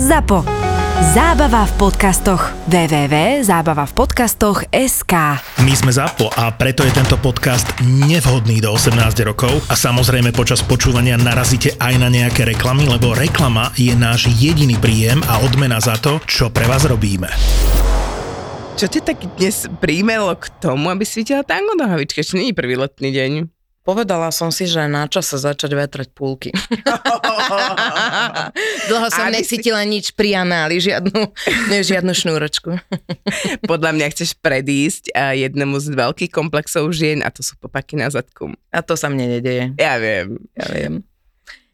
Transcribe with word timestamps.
ZAPO. 0.00 0.48
Zábava 1.12 1.68
v 1.68 1.72
podcastoch. 1.76 2.56
www.zábavavpodcastoch.sk 2.72 5.14
My 5.60 5.74
sme 5.76 5.92
ZAPO 5.92 6.32
a 6.40 6.48
preto 6.56 6.88
je 6.88 6.92
tento 6.96 7.20
podcast 7.20 7.68
nevhodný 7.84 8.64
do 8.64 8.72
18 8.72 8.96
rokov 9.28 9.60
a 9.68 9.76
samozrejme 9.76 10.32
počas 10.32 10.64
počúvania 10.64 11.20
narazíte 11.20 11.76
aj 11.76 12.00
na 12.00 12.08
nejaké 12.08 12.48
reklamy, 12.48 12.88
lebo 12.88 13.12
reklama 13.12 13.76
je 13.76 13.92
náš 13.92 14.32
jediný 14.40 14.80
príjem 14.80 15.20
a 15.28 15.44
odmena 15.44 15.76
za 15.84 16.00
to, 16.00 16.16
čo 16.24 16.48
pre 16.48 16.64
vás 16.64 16.88
robíme. 16.88 17.28
Čo 18.80 18.88
ťa 18.88 19.04
tak 19.04 19.20
dnes 19.36 19.68
príjmelo 19.84 20.32
k 20.32 20.48
tomu, 20.64 20.88
aby 20.88 21.04
si 21.04 21.20
videla 21.20 21.44
tango 21.44 21.76
nohavičky? 21.76 22.24
Ešte 22.24 22.40
nie 22.40 22.48
je 22.48 22.56
prvý 22.56 22.80
letný 22.80 23.12
deň. 23.12 23.59
Povedala 23.80 24.28
som 24.28 24.48
si, 24.48 24.64
že 24.64 24.84
na 24.84 25.04
čase 25.06 25.34
začať 25.34 25.72
vetrať 25.72 26.08
púlky. 26.12 26.52
Dlho 28.86 29.06
som 29.08 29.26
Aby 29.26 29.40
si- 29.40 29.56
necítila 29.56 29.80
nič 29.82 30.12
pri 30.12 30.36
análi, 30.36 30.78
žiadnu, 30.78 31.20
ne, 31.66 31.78
žiadnu 31.90 32.12
šnúročku. 32.12 32.76
Podľa 33.70 33.90
mňa 33.92 34.06
chceš 34.12 34.36
predísť 34.36 35.12
a 35.12 35.32
jednému 35.32 35.76
z 35.78 35.92
veľkých 35.92 36.28
komplexov 36.28 36.86
žien 36.92 37.20
a 37.20 37.28
to 37.32 37.40
sú 37.40 37.56
popaky 37.56 37.96
na 37.96 38.08
zadku. 38.08 38.52
A 38.68 38.78
to 38.84 38.94
sa 38.94 39.08
mne 39.08 39.38
nedeje, 39.38 39.72
Ja 39.76 39.96
viem. 39.96 40.36
ja 40.52 40.66
viem. 40.70 40.94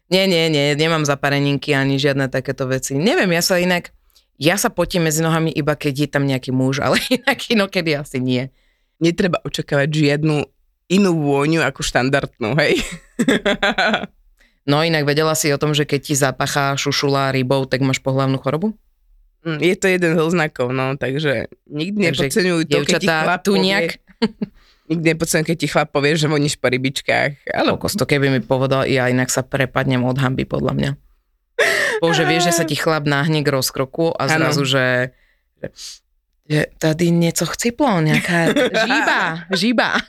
Nie, 0.07 0.23
nie, 0.23 0.47
nie, 0.47 0.71
nemám 0.73 1.03
zapareninky 1.03 1.75
ani 1.75 1.99
žiadne 1.99 2.31
takéto 2.31 2.63
veci. 2.63 2.95
Neviem, 2.95 3.27
ja 3.35 3.43
sa 3.43 3.59
inak, 3.59 3.91
ja 4.39 4.55
sa 4.55 4.71
potím 4.71 5.03
medzi 5.03 5.19
nohami 5.19 5.51
iba 5.51 5.75
keď 5.75 5.93
je 5.97 6.07
tam 6.07 6.23
nejaký 6.23 6.49
muž, 6.49 6.79
ale 6.79 6.95
inak 7.11 7.37
inokedy 7.51 7.99
asi 7.99 8.23
nie. 8.23 8.47
Netreba 8.97 9.43
očakávať 9.43 9.89
žiadnu 9.91 10.47
inú 10.87 11.11
vôňu 11.15 11.63
ako 11.63 11.83
štandardnú, 11.83 12.55
hej? 12.59 12.79
No 14.67 14.83
inak 14.83 15.07
vedela 15.07 15.31
si 15.31 15.47
o 15.47 15.55
tom, 15.55 15.71
že 15.71 15.87
keď 15.87 15.99
ti 16.03 16.11
zapachá 16.11 16.75
šušula 16.75 17.31
rybou, 17.31 17.63
tak 17.63 17.79
máš 17.79 18.03
pohlavnú 18.03 18.35
chorobu? 18.35 18.75
Mm, 19.47 19.63
Je 19.63 19.75
to 19.79 19.87
jeden 19.87 20.19
z 20.19 20.27
znakov, 20.27 20.75
no, 20.75 20.99
takže 20.99 21.47
nikdy 21.71 22.11
Takže, 22.11 22.27
nepodceňuj 22.27 22.61
to, 22.67 22.77
keď 22.83 22.99
ti 22.99 23.07
chlap 23.07 23.41
tu 23.47 23.55
povie, 23.55 23.95
nikdy 24.91 25.05
nepodceňuj, 25.15 25.47
keď 25.47 25.57
ti 25.63 25.67
chlap 25.71 25.89
povie, 25.95 26.19
že 26.19 26.27
voníš 26.27 26.59
po 26.59 26.67
rybičkách. 26.67 27.47
Ale 27.47 27.79
kokos, 27.79 27.95
to 27.95 28.03
keby 28.03 28.27
mi 28.27 28.43
povedal, 28.43 28.83
ja 28.83 29.07
inak 29.07 29.31
sa 29.31 29.39
prepadnem 29.39 30.03
od 30.03 30.19
hamby, 30.19 30.43
podľa 30.43 30.73
mňa. 30.75 30.91
Bože, 32.03 32.27
vieš, 32.27 32.51
že 32.51 32.59
sa 32.59 32.67
ti 32.67 32.75
chlap 32.75 33.07
náhne 33.07 33.39
k 33.41 33.49
rozkroku 33.49 34.11
a 34.19 34.27
zrazu, 34.27 34.67
že, 34.67 35.15
že, 35.63 35.67
že 36.49 36.65
tady 36.79 37.11
něco 37.11 37.45
chciplo, 37.45 37.99
nejaká 38.01 38.55
žíba, 38.87 39.19
žíba. 39.59 39.99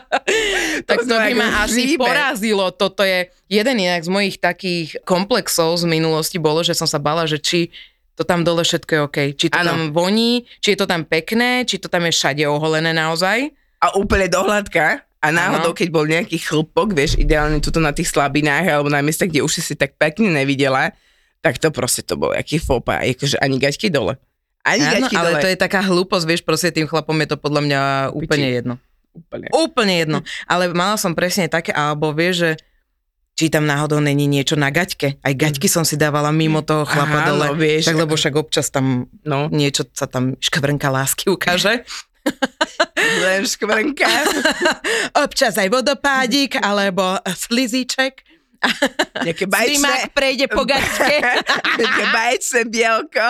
tak 0.88 0.98
to 1.04 1.14
by 1.20 1.32
ma 1.36 1.68
asi 1.68 1.94
žíbe. 1.94 2.04
porazilo. 2.08 2.70
Toto 2.72 3.04
je 3.04 3.28
jeden 3.52 3.76
inak 3.76 4.00
z 4.00 4.10
mojich 4.10 4.36
takých 4.40 4.96
komplexov 5.04 5.76
z 5.76 5.84
minulosti 5.84 6.40
bolo, 6.40 6.64
že 6.64 6.72
som 6.72 6.88
sa 6.88 6.96
bala, 6.96 7.28
že 7.28 7.36
či 7.36 7.68
to 8.16 8.24
tam 8.24 8.44
dole 8.44 8.64
všetko 8.64 8.90
je 8.92 9.00
OK. 9.00 9.18
Či 9.36 9.46
to 9.52 9.58
Áno. 9.60 9.68
tam 9.68 9.80
voní, 9.92 10.44
či 10.60 10.76
je 10.76 10.78
to 10.80 10.88
tam 10.88 11.04
pekné, 11.04 11.64
či 11.64 11.80
to 11.80 11.88
tam 11.88 12.04
je 12.08 12.12
všade 12.12 12.44
oholené 12.48 12.92
naozaj. 12.92 13.52
A 13.80 13.96
úplne 13.96 14.28
dohľadka. 14.28 15.04
A 15.20 15.28
náhodou, 15.28 15.72
Áno. 15.72 15.76
keď 15.76 15.88
bol 15.92 16.08
nejaký 16.08 16.40
chlpok, 16.40 16.96
vieš, 16.96 17.20
ideálne 17.20 17.60
tuto 17.60 17.76
na 17.76 17.92
tých 17.92 18.08
slabinách 18.08 18.64
alebo 18.64 18.88
na 18.88 19.04
miestach, 19.04 19.28
kde 19.28 19.44
už 19.44 19.60
si 19.60 19.60
si 19.60 19.74
tak 19.76 19.96
pekne 20.00 20.32
nevidela, 20.32 20.96
tak 21.44 21.60
to 21.60 21.68
proste 21.68 22.04
to 22.08 22.16
bol 22.16 22.32
jaký 22.32 22.56
fopa. 22.56 23.00
Akože 23.04 23.36
ani 23.40 23.60
gaťky 23.60 23.92
dole. 23.92 24.16
Ani 24.60 24.84
Áno, 24.84 25.08
ale 25.10 25.30
dole. 25.36 25.42
to 25.42 25.48
je 25.48 25.58
taká 25.58 25.80
hlúposť, 25.80 26.24
vieš, 26.28 26.42
proste 26.44 26.68
tým 26.68 26.84
chlapom 26.84 27.16
je 27.16 27.28
to 27.28 27.36
podľa 27.36 27.60
mňa 27.64 27.80
úplne 28.12 28.46
Piči. 28.46 28.56
jedno. 28.60 28.74
Úplne. 29.10 29.46
Úplne 29.50 29.94
jedno. 29.96 30.18
Ale 30.44 30.70
mala 30.70 30.94
som 30.94 31.16
presne 31.16 31.48
také, 31.48 31.72
alebo 31.72 32.12
vieš, 32.12 32.34
že 32.36 32.50
či 33.34 33.48
tam 33.48 33.64
náhodou 33.64 33.98
není 33.98 34.28
niečo 34.28 34.54
na 34.54 34.68
gaťke. 34.68 35.16
Aj 35.18 35.32
gaťky 35.32 35.64
som 35.64 35.80
si 35.80 35.96
dávala 35.96 36.28
mimo 36.28 36.60
toho 36.60 36.84
chlapa 36.84 37.24
Áno, 37.24 37.40
dole. 37.40 37.56
vieš. 37.56 37.88
Však, 37.88 37.96
lebo 37.96 38.12
však 38.12 38.34
občas 38.36 38.68
tam 38.68 39.08
No, 39.24 39.48
niečo 39.48 39.88
sa 39.96 40.04
tam 40.04 40.36
škvrnka 40.36 40.92
lásky 40.92 41.32
ukáže. 41.32 41.88
len 43.24 43.48
škvrnka. 43.48 44.04
Občas 45.24 45.56
aj 45.56 45.72
vodopádik, 45.72 46.60
alebo 46.60 47.16
slizíček. 47.24 48.20
Nejaké. 49.24 49.48
Slimák 49.48 50.12
prejde 50.12 50.44
po 50.46 50.68
gaťke. 50.68 51.16
Nejaké 51.80 52.04
baječné 52.12 52.60
bielko. 52.68 53.26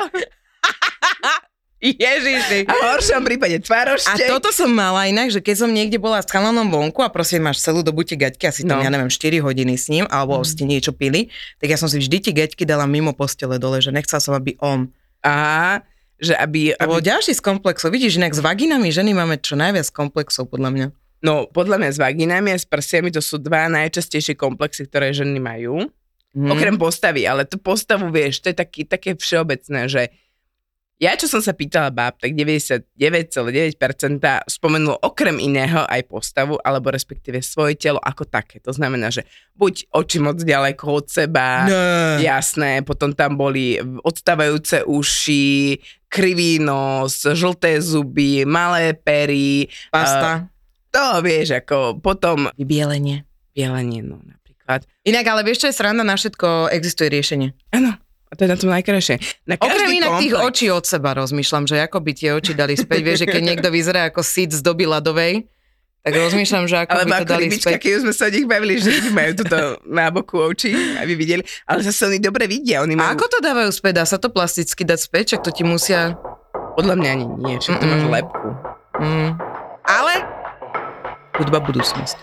Ježiši. 1.81 2.69
A 2.69 2.72
v 2.76 2.82
horšom 2.93 3.25
prípade 3.25 3.56
A 3.56 3.65
tvarošte. 3.65 4.28
toto 4.28 4.53
som 4.53 4.69
mala 4.69 5.09
inak, 5.09 5.32
že 5.32 5.41
keď 5.41 5.65
som 5.65 5.71
niekde 5.72 5.97
bola 5.97 6.21
s 6.21 6.28
chalanom 6.28 6.69
vonku 6.69 7.00
a 7.00 7.09
proste 7.09 7.41
máš 7.41 7.65
celú 7.65 7.81
dobu 7.81 8.04
tie 8.04 8.21
gaťky, 8.21 8.53
asi 8.53 8.69
tam, 8.69 8.81
No. 8.81 8.84
ja 8.84 8.93
neviem, 8.93 9.09
4 9.09 9.41
hodiny 9.41 9.81
s 9.81 9.88
ním, 9.88 10.04
alebo 10.12 10.37
ste 10.44 10.69
niečo 10.69 10.93
pili, 10.93 11.32
tak 11.56 11.72
ja 11.72 11.81
som 11.81 11.88
si 11.88 11.97
vždy 11.97 12.16
tie 12.21 12.32
gaťky 12.37 12.69
dala 12.69 12.84
mimo 12.84 13.16
postele 13.16 13.56
dole, 13.56 13.81
že 13.81 13.97
nechcela 13.97 14.21
som, 14.21 14.37
aby 14.37 14.60
on. 14.60 14.93
Aha, 15.25 15.81
že 16.21 16.37
aby, 16.37 16.77
aby... 16.77 17.00
ďalší 17.00 17.32
z 17.32 17.41
komplexov. 17.41 17.88
Vidíš, 17.88 18.21
inak 18.21 18.37
s 18.37 18.44
vaginami 18.44 18.92
ženy 18.92 19.16
máme 19.16 19.41
čo 19.41 19.56
najviac 19.56 19.88
komplexov, 19.88 20.53
podľa 20.53 20.71
mňa. 20.77 20.87
No, 21.25 21.48
podľa 21.48 21.81
mňa 21.81 21.91
s 21.97 21.98
vaginami 22.00 22.53
a 22.53 22.60
s 22.60 22.69
prsiami 22.69 23.09
to 23.09 23.25
sú 23.25 23.41
dva 23.41 23.72
najčastejšie 23.72 24.37
komplexy, 24.37 24.84
ktoré 24.84 25.16
ženy 25.16 25.41
majú. 25.41 25.88
Hm. 26.37 26.48
Okrem 26.53 26.77
postavy, 26.77 27.25
ale 27.25 27.48
tú 27.48 27.56
postavu, 27.56 28.12
vieš, 28.12 28.44
to 28.44 28.53
je 28.53 28.56
taký, 28.56 28.84
také 28.84 29.16
všeobecné, 29.16 29.88
že 29.88 30.03
ja, 31.00 31.16
čo 31.16 31.25
som 31.27 31.41
sa 31.41 31.56
pýtala 31.56 31.88
báb, 31.88 32.21
tak 32.21 32.37
99,9% 32.37 34.21
spomenul 34.47 35.00
okrem 35.00 35.41
iného 35.41 35.81
aj 35.88 36.05
postavu, 36.05 36.61
alebo 36.61 36.93
respektíve 36.93 37.41
svoje 37.41 37.75
telo 37.75 37.97
ako 37.99 38.28
také. 38.28 38.61
To 38.61 38.71
znamená, 38.71 39.09
že 39.09 39.25
buď 39.56 39.89
oči 39.91 40.19
moc 40.21 40.37
ďaleko 40.37 40.84
od 40.93 41.06
seba, 41.09 41.65
Ne. 41.65 42.21
jasné, 42.21 42.84
potom 42.84 43.16
tam 43.16 43.41
boli 43.41 43.81
odstávajúce 44.05 44.84
uši, 44.84 45.81
krivý 46.06 46.60
nos, 46.60 47.25
žlté 47.25 47.81
zuby, 47.81 48.44
malé 48.44 48.93
pery, 48.93 49.72
Pasta, 49.89 50.53
to 50.91 51.22
vieš, 51.22 51.55
ako 51.56 51.97
potom 51.97 52.50
vybielenie. 52.59 53.25
bielenie, 53.55 54.03
no 54.03 54.19
napríklad. 54.21 54.84
Inak, 55.06 55.25
ale 55.27 55.47
vieš, 55.47 55.65
čo 55.65 55.69
je 55.71 55.78
sranda, 55.78 56.03
na 56.03 56.19
všetko 56.19 56.69
existuje 56.75 57.09
riešenie. 57.09 57.55
Áno, 57.72 57.94
a 58.30 58.32
to 58.38 58.46
je 58.46 58.48
na 58.48 58.54
tom 58.54 58.70
najkrajšie. 58.70 59.18
Na 59.50 59.58
Okrem 59.58 59.91
inak 59.91 60.22
tých 60.22 60.34
očí 60.38 60.66
od 60.70 60.86
seba 60.86 61.18
rozmýšľam, 61.18 61.66
že 61.66 61.82
ako 61.82 61.98
by 61.98 62.12
tie 62.14 62.30
oči 62.30 62.54
dali 62.54 62.78
späť. 62.78 63.00
Vieš, 63.02 63.18
že 63.26 63.28
keď 63.28 63.42
niekto 63.42 63.68
vyzerá 63.74 64.06
ako 64.06 64.22
sit 64.22 64.54
z 64.54 64.62
doby 64.62 64.86
ľadovej, 64.86 65.50
tak 66.00 66.16
rozmýšľam, 66.16 66.64
že 66.64 66.76
ako 66.80 66.96
Alebo 66.96 67.04
by 67.04 67.12
to 67.12 67.18
ako 67.20 67.32
dali 67.36 67.44
rybička, 67.44 67.70
späť. 67.74 67.80
keď 67.84 67.92
sme 68.00 68.12
sa 68.16 68.24
o 68.24 68.32
nich 68.32 68.46
bavili, 68.48 68.74
že 68.80 68.88
ryby 68.88 69.10
majú 69.12 69.32
túto 69.36 69.58
na 69.84 70.06
boku 70.08 70.41
oči, 70.41 70.72
aby 70.96 71.12
videli. 71.12 71.42
Ale 71.68 71.84
zase 71.84 72.08
oni 72.08 72.16
dobre 72.22 72.48
vidia. 72.48 72.80
Oni 72.80 72.96
A 72.96 73.04
majú, 73.04 73.20
ako 73.20 73.26
to 73.28 73.38
dávajú 73.44 73.68
späť? 73.68 73.92
Dá 74.00 74.04
sa 74.08 74.16
to 74.16 74.32
plasticky 74.32 74.86
dať 74.86 74.97
späť? 74.97 75.24
Čak 75.36 75.41
to 75.44 75.50
ti 75.52 75.66
musia... 75.66 76.16
Podľa 76.78 76.94
mňa 76.97 77.08
ani 77.12 77.26
nie, 77.44 77.54
však 77.60 77.82
to 77.82 77.84
máš 77.84 78.04
lepku. 78.08 78.48
Mm. 78.97 79.30
Ale 79.84 80.12
hudba 81.36 81.58
budúcnosť. 81.60 82.16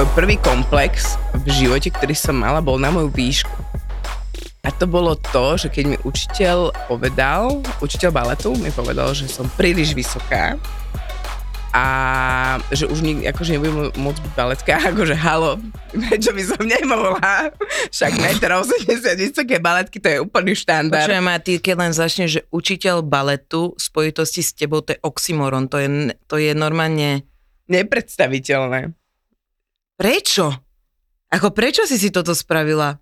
Svoj 0.00 0.16
prvý 0.16 0.40
komplex 0.40 1.20
v 1.44 1.48
živote, 1.52 1.92
ktorý 1.92 2.16
som 2.16 2.32
mala, 2.32 2.64
bol 2.64 2.80
na 2.80 2.88
moju 2.88 3.12
výšku. 3.12 3.52
A 4.64 4.72
to 4.72 4.88
bolo 4.88 5.12
to, 5.12 5.60
že 5.60 5.68
keď 5.68 5.84
mi 5.92 5.96
učiteľ 6.00 6.72
povedal, 6.88 7.60
učiteľ 7.84 8.08
baletu 8.08 8.56
mi 8.56 8.72
povedal, 8.72 9.12
že 9.12 9.28
som 9.28 9.44
príliš 9.60 9.92
vysoká 9.92 10.56
a 11.76 11.84
že 12.72 12.88
už 12.88 13.04
nikdy, 13.04 13.28
akože 13.28 13.60
nebudem 13.60 13.92
môcť 14.00 14.20
byť 14.24 14.32
baletka, 14.32 14.80
akože 14.96 15.12
halo, 15.20 15.60
prečo 15.92 16.32
by 16.32 16.42
som 16.48 16.64
nemohla? 16.64 17.52
Však 17.92 18.40
1,80 18.40 19.04
m 19.04 19.16
vysoké 19.20 19.60
baletky, 19.60 20.00
to 20.00 20.08
je 20.08 20.18
úplný 20.24 20.56
štandard. 20.56 21.04
Počujem, 21.04 21.28
a 21.28 21.36
ty 21.44 21.60
keď 21.60 21.74
len 21.76 21.92
začneš, 21.92 22.40
že 22.40 22.42
učiteľ 22.48 23.04
baletu 23.04 23.76
v 23.76 23.80
spojitosti 23.84 24.40
s 24.40 24.56
tebou, 24.56 24.80
to 24.80 24.96
je 24.96 25.00
oxymoron, 25.04 25.68
to 25.68 25.76
je, 25.76 26.16
to 26.24 26.40
je 26.40 26.56
normálne... 26.56 27.20
Nepredstaviteľné. 27.68 28.96
Prečo? 30.00 30.48
Ako 31.28 31.52
prečo 31.52 31.84
si 31.84 32.00
si 32.00 32.08
toto 32.08 32.32
spravila? 32.32 32.96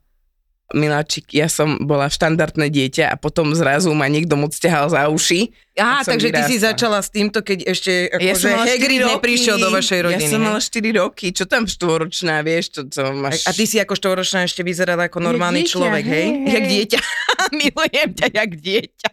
Miláčik, 0.68 1.32
ja 1.32 1.48
som 1.48 1.80
bola 1.80 2.12
štandardné 2.12 2.68
dieťa 2.68 3.08
a 3.08 3.16
potom 3.16 3.56
zrazu 3.56 3.88
ma 3.96 4.04
niekto 4.04 4.36
moc 4.36 4.52
ťahal 4.52 4.92
za 4.92 5.08
uši. 5.08 5.48
Som 6.04 6.12
takže 6.12 6.28
ty 6.28 6.42
si 6.44 6.60
vyrástla. 6.60 6.68
začala 6.76 6.98
s 7.00 7.08
týmto, 7.08 7.40
keď 7.40 7.72
ešte 7.72 8.12
Ja 8.20 8.36
akože 8.36 8.36
som 8.36 8.50
mala 8.52 8.66
Hagrid 8.68 9.00
4 9.00 9.00
roky. 9.00 9.12
neprišiel 9.16 9.56
do 9.56 9.68
vašej 9.72 10.00
rodiny. 10.04 10.28
Ja 10.28 10.34
som 10.36 10.42
mala 10.44 10.60
4 10.60 11.00
roky, 11.00 11.26
čo 11.32 11.44
tam 11.48 11.64
štvoročná, 11.64 12.44
vieš, 12.44 12.64
čo, 12.76 12.80
čo 12.84 13.02
máš... 13.16 13.48
A 13.48 13.56
ty 13.56 13.64
si 13.64 13.80
ako 13.80 13.96
štvoročná 13.96 14.44
ešte 14.44 14.60
vyzerala 14.60 15.08
ako 15.08 15.24
normálny 15.24 15.64
dieťa, 15.64 15.72
človek, 15.72 16.04
hej, 16.04 16.26
hej. 16.36 16.52
Jak 16.52 16.64
dieťa. 16.68 17.00
Milujem 17.64 18.08
ťa, 18.12 18.26
jak 18.28 18.50
dieťa. 18.60 19.08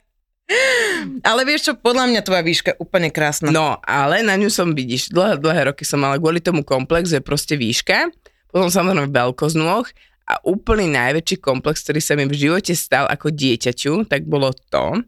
Ale 1.26 1.42
vieš 1.42 1.70
čo, 1.70 1.74
podľa 1.74 2.06
mňa 2.14 2.22
tvoja 2.22 2.44
výška 2.46 2.70
je 2.74 2.82
úplne 2.82 3.10
krásna. 3.10 3.50
No, 3.50 3.82
ale 3.82 4.22
na 4.22 4.38
ňu 4.38 4.54
som, 4.54 4.78
vidíš, 4.78 5.10
dlhé, 5.10 5.42
dlhé 5.42 5.74
roky 5.74 5.82
som 5.82 6.02
mala 6.02 6.22
kvôli 6.22 6.38
tomu 6.38 6.62
komplex, 6.62 7.10
je 7.10 7.22
proste 7.22 7.58
výška, 7.58 8.14
potom 8.54 8.70
samozrejme 8.70 9.10
veľkosť 9.10 9.56
nôh 9.58 9.86
a 10.26 10.34
úplný 10.46 10.90
najväčší 10.94 11.42
komplex, 11.42 11.82
ktorý 11.86 12.02
sa 12.02 12.14
mi 12.14 12.30
v 12.30 12.38
živote 12.38 12.78
stal 12.78 13.10
ako 13.10 13.34
dieťaťu, 13.34 14.06
tak 14.06 14.30
bolo 14.30 14.54
to, 14.70 15.02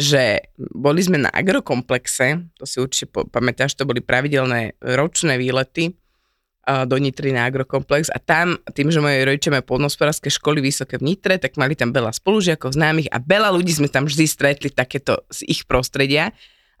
že 0.00 0.48
boli 0.56 1.04
sme 1.04 1.20
na 1.20 1.28
agrokomplexe, 1.28 2.56
to 2.56 2.64
si 2.64 2.80
určite 2.80 3.12
pamätáš, 3.12 3.76
to 3.76 3.84
boli 3.84 4.00
pravidelné 4.00 4.80
ročné 4.80 5.36
výlety 5.36 5.99
do 6.86 6.96
Nitry 6.96 7.34
na 7.34 7.48
agrokomplex 7.50 8.12
a 8.14 8.18
tam, 8.22 8.58
tým, 8.70 8.94
že 8.94 9.02
moje 9.02 9.26
rodičia 9.26 9.50
majú 9.50 9.76
poľnohospodárske 9.76 10.30
školy 10.30 10.62
vysoké 10.62 11.00
v 11.00 11.12
Nitre, 11.12 11.40
tak 11.40 11.58
mali 11.58 11.74
tam 11.74 11.90
veľa 11.90 12.14
spolužiakov, 12.14 12.76
známych 12.76 13.10
a 13.10 13.18
veľa 13.18 13.50
ľudí 13.54 13.74
sme 13.74 13.90
tam 13.90 14.06
vždy 14.06 14.24
stretli 14.28 14.68
takéto 14.70 15.26
z 15.32 15.46
ich 15.50 15.66
prostredia 15.66 16.30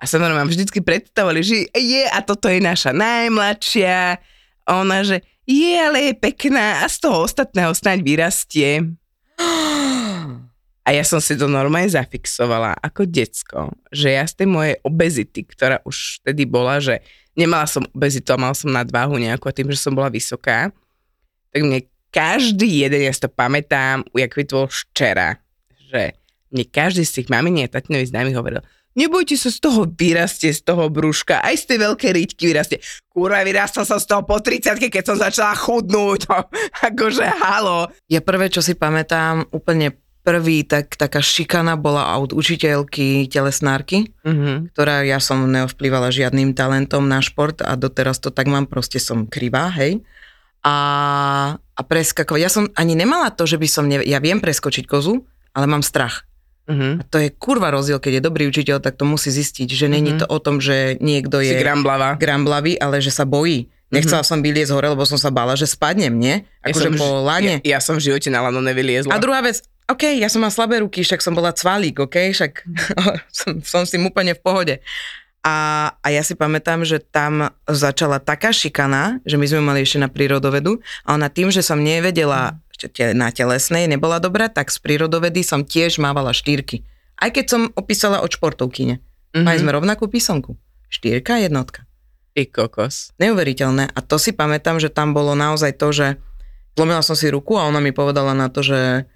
a 0.00 0.04
sa 0.08 0.16
nám 0.16 0.48
vždycky 0.48 0.80
predstavovali, 0.80 1.40
že 1.44 1.56
je 1.76 2.04
a 2.08 2.18
toto 2.24 2.48
je 2.48 2.62
naša 2.62 2.96
najmladšia 2.96 4.16
a 4.64 4.70
ona, 4.80 5.04
že 5.04 5.20
je, 5.44 5.74
ale 5.76 5.98
je 6.10 6.14
pekná 6.16 6.82
a 6.82 6.86
z 6.88 6.96
toho 7.04 7.26
ostatného 7.26 7.74
snáď 7.74 7.98
vyrastie. 8.06 8.72
A 10.80 10.96
ja 10.96 11.04
som 11.06 11.22
si 11.22 11.38
to 11.38 11.46
normálne 11.46 11.92
zafixovala 11.92 12.74
ako 12.82 13.06
decko, 13.06 13.70
že 13.94 14.16
ja 14.16 14.24
z 14.26 14.42
tej 14.42 14.48
mojej 14.48 14.74
obezity, 14.82 15.46
ktorá 15.46 15.78
už 15.86 16.24
vtedy 16.24 16.48
bola, 16.48 16.82
že 16.82 17.04
nemala 17.40 17.64
som 17.64 17.80
obezitu 17.96 18.28
a 18.36 18.40
mala 18.40 18.52
som 18.52 18.68
nadváhu 18.68 19.16
nejakú 19.16 19.48
a 19.48 19.56
tým, 19.56 19.72
že 19.72 19.80
som 19.80 19.96
bola 19.96 20.12
vysoká, 20.12 20.68
tak 21.50 21.60
mne 21.64 21.88
každý 22.12 22.84
jeden, 22.84 23.06
ja 23.06 23.12
si 23.14 23.22
to 23.22 23.30
pamätám, 23.30 24.04
jak 24.12 24.34
to 24.44 24.68
včera, 24.68 25.40
že 25.88 26.18
mne 26.52 26.64
každý 26.68 27.06
z 27.06 27.22
tých 27.22 27.28
maminy 27.30 27.64
a 27.64 27.72
tatinových 27.72 28.10
známych 28.10 28.36
hovoril, 28.36 28.62
nebojte 28.98 29.38
sa 29.38 29.48
z 29.48 29.58
toho 29.62 29.86
vyrastie, 29.86 30.50
z 30.50 30.66
toho 30.66 30.90
brúška, 30.90 31.38
aj 31.40 31.54
z 31.62 31.64
tej 31.70 31.78
veľkej 31.86 32.10
riťky 32.10 32.44
vyrastie. 32.50 32.78
Kurva, 33.08 33.46
vyrastal 33.46 33.86
som 33.86 34.02
z 34.02 34.06
toho 34.10 34.26
po 34.26 34.42
30 34.42 34.76
keď 34.90 35.04
som 35.06 35.16
začala 35.16 35.54
chudnúť, 35.54 36.26
akože 36.90 37.26
halo. 37.40 37.88
Ja 38.10 38.20
prvé, 38.20 38.50
čo 38.50 38.60
si 38.60 38.74
pamätám, 38.74 39.46
úplne 39.54 39.94
prvý, 40.20 40.62
tak 40.62 40.94
taká 40.94 41.18
šikana 41.18 41.74
bola 41.74 42.12
od 42.14 42.30
učiteľky 42.30 43.24
telesnárky, 43.26 44.12
Mhm. 44.20 44.70
ktorá 44.70 45.00
ja 45.02 45.16
som 45.16 45.44
neovplyvala 45.44 46.08
žiadnym 46.08 46.52
talentom 46.52 47.02
na 47.02 47.18
šport 47.18 47.58
a 47.58 47.72
doteraz 47.74 48.18
to 48.18 48.28
tak 48.28 48.46
mám, 48.46 48.64
proste 48.64 48.96
som 48.96 49.24
krivá, 49.24 49.72
hej. 49.72 50.04
A, 50.60 50.76
a 51.56 51.80
preskakovať. 51.80 52.36
Ja 52.38 52.48
som 52.48 52.68
ani 52.74 52.92
nemala 52.92 53.30
to, 53.30 53.44
že 53.44 53.56
by 53.56 53.64
som, 53.64 53.84
ne, 53.84 53.98
ja 53.98 54.18
viem 54.18 54.36
preskočiť 54.36 54.84
kozu, 54.84 55.24
ale 55.50 55.64
mám 55.64 55.80
strach. 55.80 56.28
Mhm. 56.66 56.88
A 56.96 57.02
to 57.02 57.16
je 57.16 57.32
kurva 57.32 57.68
rozdiel, 57.68 57.96
keď 57.96 58.12
je 58.14 58.22
dobrý 58.22 58.44
učiteľ, 58.46 58.78
tak 58.78 58.94
to 58.94 59.02
musí 59.02 59.28
zistiť, 59.28 59.66
že 59.66 59.86
není 59.86 60.12
Mhm. 60.12 60.18
to 60.18 60.26
o 60.26 60.38
tom, 60.38 60.60
že 60.60 61.00
niekto 61.00 61.40
Si 61.40 61.48
je 61.48 61.56
gramblava. 61.56 62.14
gramblavý, 62.14 62.76
ale 62.76 62.98
že 62.98 63.10
sa 63.10 63.24
bojí. 63.24 63.66
Nechcela 63.90 64.22
som 64.22 64.38
vyliezť 64.38 64.70
hore, 64.70 64.86
lebo 64.86 65.02
som 65.02 65.18
sa 65.18 65.28
bála, 65.28 65.58
že 65.58 65.66
spadnem, 65.66 66.14
nie? 66.14 66.46
Akože 66.62 66.94
v- 66.94 67.00
po 67.00 67.26
lane. 67.26 67.58
Ja, 67.66 67.74
ja 67.74 67.78
som 67.82 67.98
v 67.98 68.06
živote 68.06 68.30
na 68.30 68.38
lano 68.38 68.62
nevyliezla. 68.62 69.10
A 69.10 69.18
druhá 69.18 69.42
vec, 69.42 69.66
OK, 69.90 70.06
ja 70.22 70.30
som 70.30 70.46
mal 70.46 70.54
slabé 70.54 70.78
ruky, 70.78 71.02
však 71.02 71.18
som 71.18 71.34
bola 71.34 71.50
cvalík, 71.50 71.98
OK, 71.98 72.30
však 72.30 72.62
som, 73.38 73.58
som 73.60 73.82
s 73.82 73.90
tým 73.90 74.06
úplne 74.06 74.38
v 74.38 74.42
pohode. 74.42 74.74
A, 75.40 75.88
a 76.04 76.06
ja 76.12 76.20
si 76.20 76.36
pamätám, 76.36 76.84
že 76.84 77.00
tam 77.00 77.48
začala 77.64 78.20
taká 78.20 78.52
šikana, 78.52 79.24
že 79.24 79.40
my 79.40 79.46
sme 79.48 79.60
mali 79.64 79.80
ešte 79.82 79.96
na 79.96 80.12
prírodovedu 80.12 80.84
a 81.08 81.16
ona 81.16 81.32
tým, 81.32 81.48
že 81.48 81.64
som 81.64 81.80
nevedela 81.80 82.60
te- 82.76 83.16
na 83.16 83.32
telesnej, 83.32 83.88
nebola 83.88 84.20
dobrá, 84.20 84.52
tak 84.52 84.68
z 84.68 84.78
prírodovedy 84.84 85.40
som 85.40 85.64
tiež 85.64 85.96
mávala 85.96 86.36
štyrky. 86.36 86.84
Aj 87.16 87.32
keď 87.32 87.44
som 87.48 87.62
opísala 87.72 88.20
od 88.20 88.32
športovkyne. 88.32 89.00
Mhm. 89.32 89.44
Mali 89.44 89.58
sme 89.58 89.72
rovnakú 89.72 90.12
písomku. 90.12 90.60
Štyrka, 90.92 91.40
jednotka. 91.40 91.88
Ty 92.36 92.46
kokos. 92.46 93.16
Neuveriteľné. 93.18 93.90
A 93.90 93.98
to 94.04 94.20
si 94.20 94.30
pamätám, 94.30 94.78
že 94.78 94.92
tam 94.92 95.16
bolo 95.16 95.34
naozaj 95.34 95.74
to, 95.78 95.88
že 95.90 96.06
zlomila 96.78 97.02
som 97.02 97.18
si 97.18 97.26
ruku 97.32 97.58
a 97.58 97.66
ona 97.66 97.82
mi 97.82 97.90
povedala 97.90 98.34
na 98.36 98.46
to, 98.52 98.62
že 98.62 99.06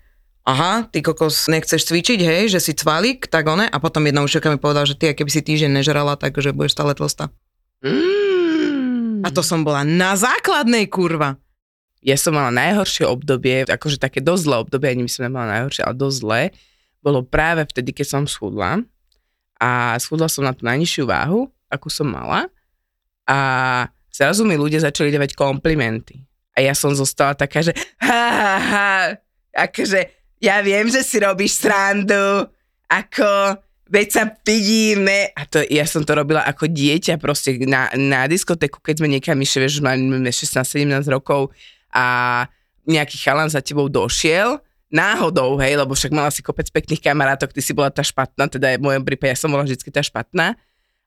aha, 0.44 0.87
ty 0.93 1.00
kokos 1.00 1.49
nechceš 1.49 1.88
cvičiť, 1.88 2.20
hej, 2.20 2.43
že 2.52 2.61
si 2.61 2.73
cvalík, 2.76 3.26
tak 3.32 3.49
one. 3.49 3.64
A 3.64 3.76
potom 3.81 4.05
jedna 4.05 4.20
učiteľka 4.20 4.52
mi 4.52 4.61
povedala, 4.61 4.85
že 4.85 4.96
ty, 4.96 5.17
keby 5.17 5.31
si 5.32 5.41
týždeň 5.41 5.81
nežrala, 5.81 6.20
takže 6.20 6.52
budeš 6.52 6.76
stále 6.76 6.93
tlstá. 6.93 7.32
Mm. 7.81 9.25
A 9.25 9.32
to 9.32 9.41
som 9.41 9.64
bola 9.64 9.82
na 9.82 10.12
základnej 10.20 10.85
kurva. 10.93 11.41
Ja 12.05 12.20
som 12.20 12.37
mala 12.37 12.52
najhoršie 12.52 13.08
obdobie, 13.08 13.64
akože 13.64 13.96
také 13.96 14.20
dosť 14.20 14.43
zlé 14.44 14.56
obdobie, 14.61 14.93
ani 14.93 15.08
som 15.08 15.25
nemala 15.25 15.49
najhoršie, 15.49 15.88
ale 15.88 15.96
dosť 15.96 16.17
zlé, 16.20 16.43
bolo 17.00 17.25
práve 17.25 17.64
vtedy, 17.64 17.97
keď 17.97 18.06
som 18.20 18.23
schudla. 18.29 18.85
A 19.56 19.97
schudla 19.97 20.29
som 20.29 20.44
na 20.44 20.52
tú 20.52 20.69
najnižšiu 20.69 21.08
váhu, 21.08 21.49
akú 21.73 21.88
som 21.88 22.05
mala. 22.05 22.52
A 23.25 23.38
zrazu 24.12 24.44
mi 24.44 24.61
ľudia 24.61 24.85
začali 24.85 25.08
dávať 25.08 25.32
komplimenty. 25.32 26.20
A 26.52 26.61
ja 26.61 26.76
som 26.76 26.93
zostala 26.93 27.32
taká, 27.32 27.64
že 27.64 27.73
ha, 28.05 28.25
ha, 28.29 28.56
ha, 28.61 28.88
akože 29.56 30.24
ja 30.44 30.61
viem, 30.61 30.93
že 30.93 31.00
si 31.00 31.17
robíš 31.17 31.56
srandu, 31.64 32.44
ako 32.93 33.56
veď 33.88 34.08
sa 34.12 34.23
vidíme. 34.44 35.32
A 35.32 35.49
to, 35.49 35.64
ja 35.64 35.88
som 35.88 36.05
to 36.05 36.12
robila 36.12 36.44
ako 36.44 36.69
dieťa 36.69 37.17
proste 37.17 37.56
na, 37.64 37.88
na 37.96 38.29
diskotéku, 38.29 38.85
keď 38.85 39.00
sme 39.00 39.08
niekam 39.08 39.41
išli, 39.41 39.64
vieš, 39.64 39.81
mali 39.81 40.05
16-17 40.05 41.08
rokov 41.08 41.49
a 41.96 42.44
nejaký 42.85 43.17
chalan 43.17 43.49
za 43.49 43.64
tebou 43.64 43.88
došiel, 43.88 44.61
náhodou, 44.93 45.56
hej, 45.58 45.81
lebo 45.81 45.96
však 45.96 46.12
mala 46.12 46.29
si 46.29 46.44
kopec 46.44 46.69
pekných 46.69 47.00
kamarátok, 47.00 47.50
ty 47.56 47.64
si 47.64 47.73
bola 47.73 47.88
tá 47.88 48.05
špatná, 48.05 48.47
teda 48.47 48.76
v 48.76 48.85
mojom 48.85 49.02
prípade 49.02 49.32
ja 49.32 49.38
som 49.40 49.50
bola 49.50 49.64
vždy 49.64 49.81
tá 49.88 50.05
špatná 50.05 50.55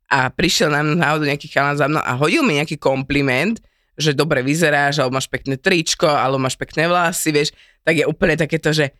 a 0.09 0.27
prišiel 0.33 0.73
mňa 0.73 0.97
náhodou 0.97 1.29
nejaký 1.29 1.47
chalan 1.47 1.77
za 1.77 1.85
mnou 1.85 2.01
a 2.01 2.17
hodil 2.17 2.41
mi 2.41 2.57
nejaký 2.57 2.81
kompliment, 2.81 3.61
že 3.95 4.17
dobre 4.17 4.41
vyzeráš, 4.41 4.99
alebo 4.99 5.15
máš 5.21 5.29
pekné 5.29 5.55
tričko, 5.55 6.09
alebo 6.09 6.41
máš 6.41 6.57
pekné 6.57 6.89
vlasy, 6.89 7.29
vieš, 7.29 7.49
tak 7.85 8.01
je 8.01 8.05
úplne 8.09 8.35
takéto, 8.35 8.73
že 8.73 8.91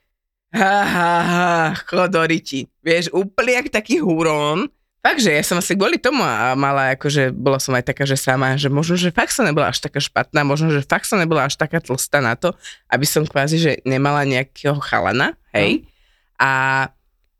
ha, 0.53 0.75
ha, 0.83 1.11
ha, 1.23 1.49
chodoriti, 1.88 2.67
vieš, 2.79 3.11
úplne 3.11 3.59
jak 3.59 3.67
taký 3.73 3.99
hurón. 3.99 4.71
Fakt, 5.03 5.23
že 5.23 5.31
ja 5.31 5.44
som 5.45 5.55
asi 5.55 5.77
kvôli 5.77 6.01
tomu 6.01 6.19
a 6.19 6.51
mala, 6.57 6.91
akože 6.99 7.31
bola 7.31 7.63
som 7.63 7.71
aj 7.79 7.95
taká, 7.95 8.03
že 8.03 8.19
sama, 8.19 8.59
že 8.59 8.67
možno, 8.67 8.99
že 8.99 9.13
fakt 9.13 9.31
som 9.31 9.47
nebola 9.47 9.71
až 9.71 9.79
taká 9.79 10.03
špatná, 10.03 10.44
možno, 10.44 10.67
že 10.67 10.83
fakt 10.83 11.07
som 11.07 11.15
nebola 11.15 11.47
až 11.47 11.55
taká 11.55 11.79
tlstá 11.79 12.19
na 12.19 12.35
to, 12.35 12.51
aby 12.91 13.07
som 13.07 13.23
kvázi, 13.23 13.55
že 13.55 13.71
nemala 13.88 14.27
nejakého 14.27 14.75
chalana, 14.83 15.39
hej. 15.55 15.88
A 16.35 16.85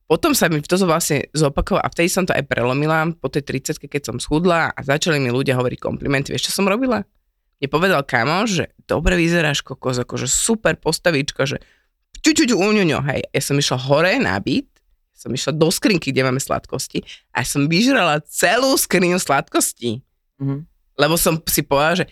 potom 0.08 0.32
sa 0.32 0.48
mi 0.48 0.64
to 0.64 0.80
vlastne 0.88 1.28
zopakovalo 1.36 1.84
a 1.84 1.92
vtedy 1.92 2.08
som 2.08 2.24
to 2.24 2.32
aj 2.32 2.48
prelomila 2.48 3.12
po 3.20 3.28
tej 3.28 3.44
30 3.44 3.92
keď 3.92 4.02
som 4.08 4.18
schudla 4.24 4.72
a 4.72 4.80
začali 4.80 5.20
mi 5.20 5.28
ľudia 5.28 5.60
hovoriť 5.60 5.80
komplimenty. 5.84 6.32
Vieš, 6.32 6.48
čo 6.48 6.64
som 6.64 6.72
robila? 6.72 7.04
Mne 7.60 7.68
povedal 7.68 8.02
kamoš, 8.08 8.48
že 8.48 8.66
dobre 8.88 9.20
vyzeráš 9.20 9.60
kokos, 9.68 10.00
akože 10.00 10.32
super 10.32 10.80
postavička, 10.80 11.44
že 11.44 11.60
čučuťu 12.22 12.56
uňuňo, 12.58 13.00
hej. 13.14 13.22
Ja 13.32 13.42
som 13.42 13.58
išla 13.58 13.78
hore 13.78 14.18
na 14.22 14.38
byt, 14.38 14.68
som 15.18 15.34
išla 15.34 15.58
do 15.58 15.74
skrinky, 15.74 16.14
kde 16.14 16.30
máme 16.30 16.38
sladkosti 16.38 17.02
a 17.34 17.42
som 17.42 17.66
vyžrala 17.66 18.22
celú 18.30 18.78
skriňu 18.78 19.18
sladkostí. 19.18 20.06
Mhm. 20.38 20.70
Lebo 20.98 21.14
som 21.14 21.38
si 21.46 21.62
povedala, 21.62 22.02
že 22.02 22.06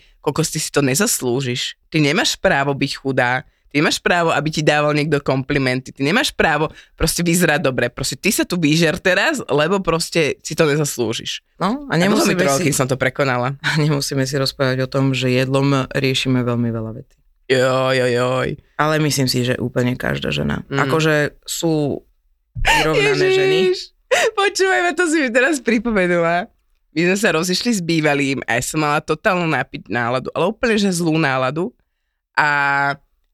ty 0.54 0.58
si 0.62 0.70
to 0.70 0.78
nezaslúžiš. 0.78 1.74
Ty 1.90 1.98
nemáš 1.98 2.38
právo 2.38 2.70
byť 2.70 2.92
chudá, 3.02 3.42
ty 3.70 3.82
nemáš 3.82 3.98
právo, 3.98 4.30
aby 4.30 4.46
ti 4.46 4.62
dával 4.62 4.94
niekto 4.94 5.18
komplimenty, 5.18 5.90
ty 5.90 6.06
nemáš 6.06 6.30
právo 6.30 6.70
proste 6.94 7.26
vyzerať 7.26 7.66
dobre. 7.66 7.90
Proste 7.90 8.14
ty 8.14 8.30
sa 8.30 8.46
tu 8.46 8.54
vyžer 8.54 8.94
teraz, 9.02 9.42
lebo 9.50 9.82
proste 9.82 10.38
si 10.38 10.54
to 10.54 10.70
nezaslúžiš. 10.70 11.42
No 11.58 11.90
a 11.90 11.98
A 11.98 11.98
nemusíme 11.98 12.38
trvalo, 12.38 12.62
si, 12.62 12.70
kým 12.70 12.78
som 12.78 12.86
to 12.86 12.94
prekonala. 12.94 13.58
nemusíme 13.82 14.22
si 14.22 14.38
rozprávať 14.38 14.86
o 14.86 14.88
tom, 14.90 15.10
že 15.10 15.34
jedlom 15.34 15.90
riešime 15.90 16.46
veľmi 16.46 16.70
veľa 16.70 16.92
vecí. 16.94 17.18
Joj, 17.46 17.94
joj, 17.94 18.12
joj. 18.12 18.48
Ale 18.76 18.94
myslím 19.02 19.28
si, 19.30 19.46
že 19.46 19.54
úplne 19.62 19.94
každá 19.94 20.34
žena. 20.34 20.66
Mm. 20.66 20.82
Akože 20.86 21.38
sú 21.46 22.02
vyrovnané 22.60 23.26
ženy. 23.30 23.58
Počúvaj 24.38 24.80
ma, 24.82 24.92
to 24.94 25.06
si 25.06 25.22
mi 25.22 25.30
teraz 25.30 25.62
pripomenula. 25.62 26.50
My 26.96 27.00
sme 27.12 27.16
sa 27.20 27.36
rozišli 27.36 27.70
s 27.76 27.80
bývalým 27.84 28.40
a 28.48 28.56
ja 28.56 28.62
som 28.64 28.80
mala 28.80 29.04
totálnu 29.04 29.44
nápiť 29.52 29.92
náladu, 29.92 30.32
ale 30.32 30.48
úplne, 30.48 30.80
že 30.80 30.88
zlú 30.96 31.20
náladu. 31.20 31.68
A, 32.32 32.48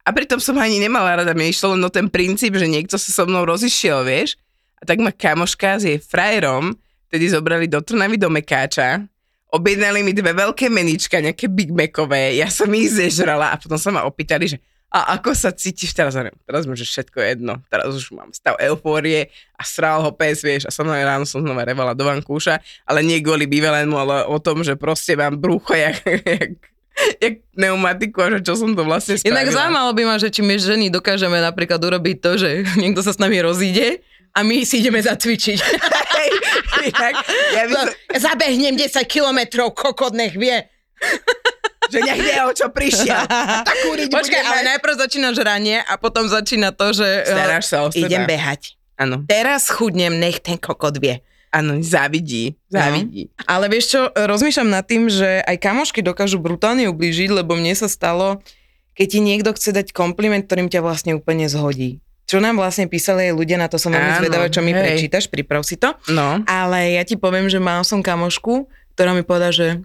a 0.02 0.08
pritom 0.10 0.42
som 0.42 0.58
ani 0.58 0.82
nemala 0.82 1.22
rada, 1.22 1.30
mi 1.30 1.46
išlo 1.46 1.78
len 1.78 1.82
o 1.86 1.90
ten 1.90 2.10
princíp, 2.10 2.58
že 2.58 2.66
niekto 2.66 2.98
sa 2.98 3.10
so 3.14 3.22
mnou 3.22 3.46
rozišiel, 3.46 4.02
vieš. 4.02 4.34
A 4.82 4.86
tak 4.86 4.98
ma 4.98 5.14
kamoška 5.14 5.78
s 5.78 5.86
jej 5.86 5.98
frajerom 6.02 6.74
tedy 7.12 7.28
zobrali 7.28 7.68
do 7.68 7.84
Trnavy 7.84 8.16
do 8.16 8.32
Mekáča, 8.32 9.04
objednali 9.52 10.00
mi 10.00 10.16
dve 10.16 10.32
veľké 10.32 10.72
menička, 10.72 11.20
nejaké 11.20 11.46
Big 11.52 11.68
Macové, 11.68 12.40
ja 12.40 12.48
som 12.48 12.72
ich 12.72 12.88
zežrala 12.88 13.52
a 13.52 13.60
potom 13.60 13.76
sa 13.76 13.92
ma 13.92 14.08
opýtali, 14.08 14.48
že 14.48 14.58
a 14.92 15.16
ako 15.16 15.32
sa 15.32 15.48
cítiš 15.56 15.96
teraz? 15.96 16.12
Hovorím, 16.12 16.36
Teraz 16.44 16.68
mi, 16.68 16.76
že 16.76 16.84
všetko 16.84 17.16
je 17.16 17.26
jedno, 17.32 17.64
teraz 17.72 17.96
už 17.96 18.12
mám 18.12 18.28
stav 18.36 18.60
eufórie 18.60 19.32
a 19.56 19.64
sral 19.64 20.04
ho 20.04 20.12
pes, 20.12 20.44
vieš, 20.44 20.68
a 20.68 20.70
som 20.72 20.84
ráno 20.84 21.24
som 21.24 21.40
znova 21.40 21.64
revala 21.64 21.96
do 21.96 22.04
vankúša, 22.04 22.60
ale 22.84 23.00
nie 23.00 23.24
kvôli 23.24 23.48
bývalému, 23.48 23.96
ale 23.96 24.28
o 24.28 24.36
tom, 24.36 24.60
že 24.60 24.76
proste 24.76 25.16
mám 25.16 25.40
brucho 25.40 25.72
jak, 25.72 25.96
jak, 26.04 26.52
jak 27.24 27.34
pneumatiku 27.56 28.20
a 28.20 28.36
že 28.36 28.44
čo 28.44 28.52
som 28.52 28.76
to 28.76 28.84
vlastne 28.84 29.16
spravila. 29.16 29.32
Inak 29.40 29.48
zaujímalo 29.56 29.90
by 29.96 30.02
ma, 30.04 30.16
že 30.20 30.28
či 30.28 30.44
my 30.44 30.60
ženy 30.60 30.92
dokážeme 30.92 31.40
napríklad 31.40 31.80
urobiť 31.80 32.16
to, 32.20 32.30
že 32.36 32.48
niekto 32.76 33.00
sa 33.00 33.16
s 33.16 33.20
nami 33.20 33.40
rozíde 33.40 34.04
a 34.32 34.40
my 34.40 34.64
si 34.64 34.80
ideme 34.80 34.98
zacvičiť. 34.98 35.58
Inak, 36.82 37.14
ja 37.52 37.62
by 37.64 37.72
som, 37.72 37.86
Zabehnem 38.24 38.74
10 38.74 38.88
kilometrov, 39.04 39.72
kokot 39.72 40.12
nech 40.12 40.32
vie. 40.32 40.66
že 41.88 41.98
nech 41.98 42.16
vie, 42.16 42.36
o 42.40 42.50
čo 42.50 42.70
prišiel. 42.70 43.26
Takú 43.68 43.88
Počkaj, 44.08 44.40
budem 44.40 44.48
ale 44.48 44.60
najprv 44.72 44.94
začína 44.98 45.28
žranie 45.32 45.78
a 45.80 45.94
potom 45.94 46.24
začína 46.24 46.72
to, 46.72 46.94
že... 46.94 47.04
eh, 47.22 47.28
Staráš 47.28 47.64
sa 47.66 47.84
o 47.84 47.88
seba. 47.88 48.06
Idem 48.06 48.24
behať. 48.24 48.78
Áno, 48.96 49.24
Teraz 49.24 49.66
chudnem, 49.68 50.14
nech 50.14 50.38
ten 50.38 50.56
kokot 50.56 50.94
vie. 50.96 51.20
áno, 51.50 51.82
závidí, 51.82 52.56
závidí. 52.66 53.28
Ale 53.44 53.68
vieš 53.68 53.92
čo, 53.92 54.00
rozmýšľam 54.08 54.70
nad 54.70 54.84
tým, 54.86 55.10
že 55.10 55.42
aj 55.42 55.58
kamošky 55.58 56.00
dokážu 56.00 56.38
brutálne 56.38 56.88
ublížiť, 56.88 57.28
lebo 57.28 57.52
mne 57.52 57.76
sa 57.76 57.90
stalo, 57.90 58.40
keď 58.94 59.06
ti 59.08 59.20
niekto 59.20 59.50
chce 59.52 59.74
dať 59.74 59.92
kompliment, 59.92 60.40
ktorým 60.40 60.72
ťa 60.72 60.80
vlastne 60.80 61.12
úplne 61.12 61.44
zhodí. 61.44 62.00
Čo 62.32 62.40
nám 62.40 62.56
vlastne 62.56 62.88
písali 62.88 63.28
aj 63.28 63.36
ľudia, 63.36 63.60
na 63.60 63.68
to 63.68 63.76
som 63.76 63.92
veľmi 63.92 64.24
zvedavá, 64.24 64.48
čo 64.48 64.64
mi 64.64 64.72
hej. 64.72 64.80
prečítaš, 64.80 65.28
priprav 65.28 65.60
si 65.60 65.76
to. 65.76 65.92
No, 66.08 66.40
Ale 66.48 66.96
ja 66.96 67.04
ti 67.04 67.20
poviem, 67.20 67.52
že 67.52 67.60
mal 67.60 67.84
som 67.84 68.00
kamošku, 68.00 68.64
ktorá 68.96 69.12
mi 69.12 69.20
povedala, 69.20 69.52
že 69.52 69.84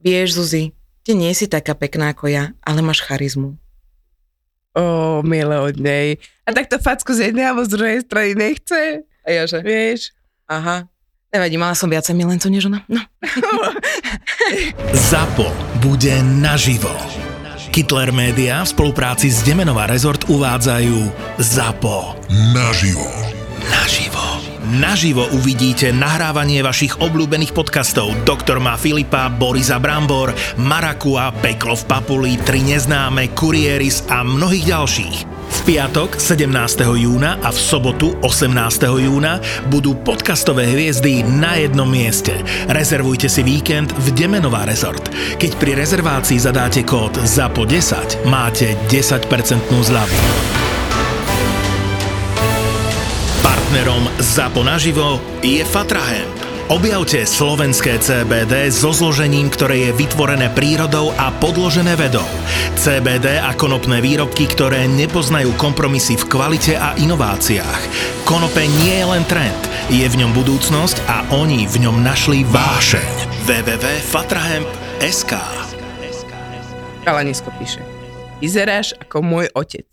vieš 0.00 0.40
Zuzi, 0.40 0.72
ty 1.04 1.12
nie 1.12 1.36
si 1.36 1.44
taká 1.44 1.76
pekná 1.76 2.16
ako 2.16 2.32
ja, 2.32 2.56
ale 2.64 2.80
máš 2.80 3.04
charizmu. 3.04 3.60
o, 4.72 5.20
milé 5.20 5.52
od 5.60 5.76
nej. 5.76 6.16
A 6.48 6.56
takto 6.56 6.80
facku 6.80 7.12
z 7.12 7.28
jednej 7.28 7.44
alebo 7.44 7.60
z 7.68 7.76
druhej 7.76 7.98
strany 8.02 8.32
nechce, 8.32 9.04
A 9.22 9.28
ja 9.28 9.44
že? 9.44 9.60
vieš? 9.60 10.16
Aha. 10.48 10.88
Nevadí, 11.28 11.60
mala 11.60 11.76
som 11.76 11.92
viacej 11.92 12.16
milencov 12.16 12.48
než 12.48 12.72
ona. 12.72 12.80
No. 12.88 13.00
ZAPO 15.12 15.48
bude 15.80 16.12
naživo. 16.40 16.92
Kittler 17.72 18.12
Media 18.12 18.60
v 18.60 18.68
spolupráci 18.68 19.32
s 19.32 19.40
Demenová 19.48 19.88
rezort 19.88 20.28
uvádzajú 20.28 21.08
ZAPO 21.40 22.20
Naživo. 22.52 23.08
naživo. 23.72 24.41
Naživo 24.62 25.26
uvidíte 25.34 25.90
nahrávanie 25.90 26.62
vašich 26.62 27.02
obľúbených 27.02 27.50
podcastov 27.50 28.14
Doktor 28.22 28.62
má 28.62 28.78
Filipa, 28.78 29.26
Borisa 29.26 29.82
Brambor, 29.82 30.30
Marakua, 30.54 31.34
Peklo 31.34 31.74
v 31.74 31.82
Papuli, 31.90 32.32
Tri 32.38 32.62
neznáme, 32.62 33.34
Kurieris 33.34 34.06
a 34.06 34.22
mnohých 34.22 34.70
ďalších. 34.70 35.16
V 35.52 35.58
piatok 35.66 36.14
17. 36.14 36.46
júna 36.94 37.42
a 37.42 37.50
v 37.50 37.58
sobotu 37.58 38.14
18. 38.22 38.54
júna 39.02 39.42
budú 39.66 39.98
podcastové 39.98 40.70
hviezdy 40.70 41.26
na 41.26 41.58
jednom 41.58 41.90
mieste. 41.90 42.38
Rezervujte 42.70 43.26
si 43.26 43.42
víkend 43.42 43.90
v 43.90 44.14
Demenová 44.14 44.62
rezort. 44.62 45.10
Keď 45.42 45.58
pri 45.58 45.74
rezervácii 45.74 46.38
zadáte 46.38 46.86
kód 46.86 47.18
ZAPO10, 47.18 48.30
máte 48.30 48.78
10% 48.86 49.26
zľavu. 49.90 50.61
Partnerom 53.72 54.04
ZAPO 54.20 54.68
naživo 54.68 55.16
je 55.40 55.64
Fatrahem. 55.64 56.28
Objavte 56.68 57.24
slovenské 57.24 57.96
CBD 58.04 58.68
so 58.68 58.92
zložením, 58.92 59.48
ktoré 59.48 59.88
je 59.88 59.96
vytvorené 59.96 60.52
prírodou 60.52 61.08
a 61.16 61.32
podložené 61.32 61.96
vedou. 61.96 62.28
CBD 62.76 63.40
a 63.40 63.56
konopné 63.56 64.04
výrobky, 64.04 64.44
ktoré 64.44 64.84
nepoznajú 64.92 65.56
kompromisy 65.56 66.20
v 66.20 66.28
kvalite 66.28 66.76
a 66.76 66.92
inováciách. 67.00 67.82
Konope 68.28 68.60
nie 68.84 69.00
je 69.00 69.08
len 69.08 69.24
trend, 69.24 69.62
je 69.88 70.04
v 70.04 70.20
ňom 70.20 70.36
budúcnosť 70.36 71.08
a 71.08 71.32
oni 71.32 71.64
v 71.64 71.88
ňom 71.88 71.96
našli 72.04 72.44
vášeň. 72.52 73.48
www.fatrahemp.sk 73.48 75.32
Kalanisko 77.08 77.48
píše. 77.56 77.80
Vyzeráš 78.36 78.92
ako 79.00 79.24
môj 79.24 79.48
otec. 79.56 79.88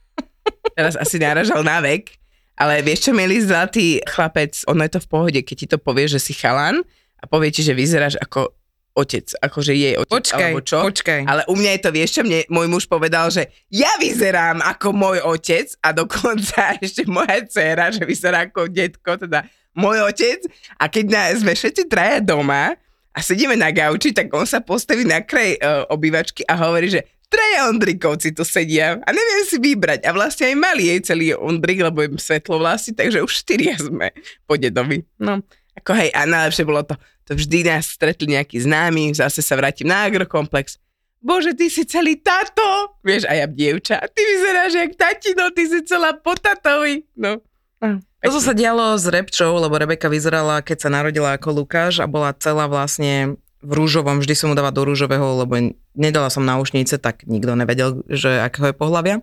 Teraz 0.80 0.96
asi 0.96 1.20
naražal 1.20 1.60
na 1.60 1.84
vek, 1.84 2.16
ale 2.58 2.82
vieš 2.82 3.08
čo, 3.08 3.10
milý 3.14 3.38
zlatý 3.38 4.02
chlapec, 4.02 4.66
ono 4.66 4.82
je 4.82 4.92
to 4.98 5.00
v 5.00 5.08
pohode, 5.08 5.40
keď 5.46 5.56
ti 5.56 5.66
to 5.70 5.78
povie, 5.78 6.10
že 6.10 6.18
si 6.18 6.34
chalan 6.34 6.82
a 7.22 7.24
povie 7.30 7.54
ti, 7.54 7.62
že 7.62 7.72
vyzeráš 7.72 8.18
ako 8.18 8.50
otec, 8.98 9.30
akože 9.38 9.72
jej 9.78 9.94
otec, 9.94 10.10
Počkaj, 10.10 10.42
alebo 10.42 10.60
čo. 10.66 10.82
počkaj. 10.82 11.22
Ale 11.22 11.46
u 11.46 11.54
mňa 11.54 11.70
je 11.78 11.80
to, 11.86 11.90
vieš 11.94 12.10
čo, 12.18 12.22
mne 12.26 12.42
môj 12.50 12.66
muž 12.66 12.84
povedal, 12.90 13.30
že 13.30 13.46
ja 13.70 13.94
vyzerám 14.02 14.58
ako 14.58 14.90
môj 14.90 15.18
otec 15.22 15.70
a 15.86 15.94
dokonca 15.94 16.74
ešte 16.84 17.06
moja 17.06 17.38
dcéra, 17.46 17.94
že 17.94 18.02
vyzerá 18.02 18.50
ako 18.50 18.66
detko, 18.66 19.14
teda 19.14 19.46
môj 19.78 20.02
otec 20.02 20.42
a 20.82 20.90
keď 20.90 21.04
na, 21.06 21.22
sme 21.38 21.54
všetci 21.54 21.86
traja 21.86 22.18
doma 22.18 22.74
a 23.14 23.18
sedíme 23.22 23.54
na 23.54 23.70
gauči, 23.70 24.10
tak 24.10 24.34
on 24.34 24.46
sa 24.46 24.58
postaví 24.58 25.06
na 25.06 25.22
kraj 25.22 25.54
uh, 25.62 25.86
obývačky 25.94 26.42
a 26.50 26.58
hovorí, 26.58 26.90
že 26.90 27.06
traja 27.28 27.68
Ondrikovci 27.68 28.32
tu 28.32 28.42
sedia 28.42 28.96
a 29.04 29.08
neviem 29.12 29.44
si 29.44 29.60
vybrať. 29.60 30.04
A 30.08 30.10
vlastne 30.16 30.48
aj 30.48 30.56
malý 30.56 30.84
jej 30.96 31.00
celý 31.12 31.26
Ondrik, 31.36 31.84
lebo 31.84 32.00
je 32.02 32.16
svetlovlasý, 32.16 32.96
takže 32.96 33.22
už 33.22 33.32
štyria 33.32 33.76
sme 33.76 34.10
po 34.48 34.56
dedovi. 34.56 35.04
No, 35.20 35.44
ako 35.78 35.92
hej, 35.94 36.10
a 36.16 36.26
najlepšie 36.26 36.64
bolo 36.66 36.82
to, 36.82 36.98
to 37.28 37.38
vždy 37.38 37.68
nás 37.68 37.86
stretli 37.94 38.34
nejakí 38.34 38.58
známi, 38.58 39.14
zase 39.14 39.44
sa 39.44 39.54
vrátim 39.54 39.86
na 39.86 40.08
agrokomplex. 40.08 40.80
Bože, 41.18 41.54
ty 41.54 41.66
si 41.66 41.82
celý 41.82 42.18
tato, 42.18 42.94
vieš, 43.02 43.26
a 43.26 43.34
ja 43.34 43.46
dievča, 43.50 43.98
ty 44.14 44.20
vyzeráš 44.22 44.72
jak 44.78 44.92
tatino, 44.94 45.50
ty 45.50 45.66
si 45.66 45.82
celá 45.82 46.14
po 46.14 46.38
tatovi. 46.38 47.02
No, 47.18 47.42
no 47.82 47.98
Toto 48.22 48.38
sa 48.38 48.54
dialo 48.54 48.94
s 48.94 49.10
Repčou, 49.10 49.58
lebo 49.58 49.74
Rebeka 49.74 50.06
vyzerala, 50.06 50.62
keď 50.62 50.86
sa 50.86 50.88
narodila 50.94 51.34
ako 51.34 51.62
Lukáš 51.62 51.98
a 51.98 52.06
bola 52.06 52.30
celá 52.38 52.70
vlastne 52.70 53.34
v 53.58 53.72
rúžovom, 53.74 54.22
vždy 54.22 54.34
som 54.38 54.48
mu 54.50 54.54
dávala 54.54 54.70
do 54.70 54.86
rúžového, 54.86 55.42
lebo 55.42 55.74
nedala 55.98 56.30
som 56.30 56.46
náušnice, 56.46 57.02
tak 57.02 57.26
nikto 57.26 57.58
nevedel, 57.58 58.06
že 58.06 58.38
akého 58.38 58.70
je 58.70 58.76
pohľavia. 58.78 59.16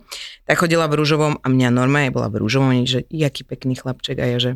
Tak 0.44 0.60
chodila 0.60 0.92
v 0.92 1.00
rúžovom 1.00 1.39
a 1.39 1.48
mňa 1.48 1.70
normálne 1.72 2.12
bola 2.12 2.27
v 2.27 2.44
rúžovom, 2.44 2.84
že 2.84 3.08
jaký 3.08 3.48
pekný 3.48 3.80
chlapček 3.80 4.20
a 4.20 4.27
ja, 4.27 4.38
že 4.38 4.51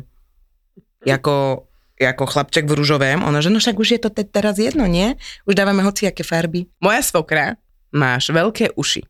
ako, 1.08 1.64
ako 1.96 2.24
chlapček 2.28 2.68
v 2.68 2.76
rúžovém, 2.76 3.24
ona, 3.24 3.40
že 3.40 3.48
no 3.48 3.56
však 3.56 3.76
už 3.80 3.88
je 3.96 4.00
to 4.04 4.10
te- 4.12 4.28
teraz 4.28 4.60
jedno, 4.60 4.84
nie? 4.84 5.16
Už 5.48 5.56
dávame 5.56 5.80
hociaké 5.80 6.20
farby. 6.20 6.68
Moja 6.84 7.00
svokra, 7.00 7.56
máš 7.88 8.28
veľké 8.28 8.76
uši. 8.76 9.00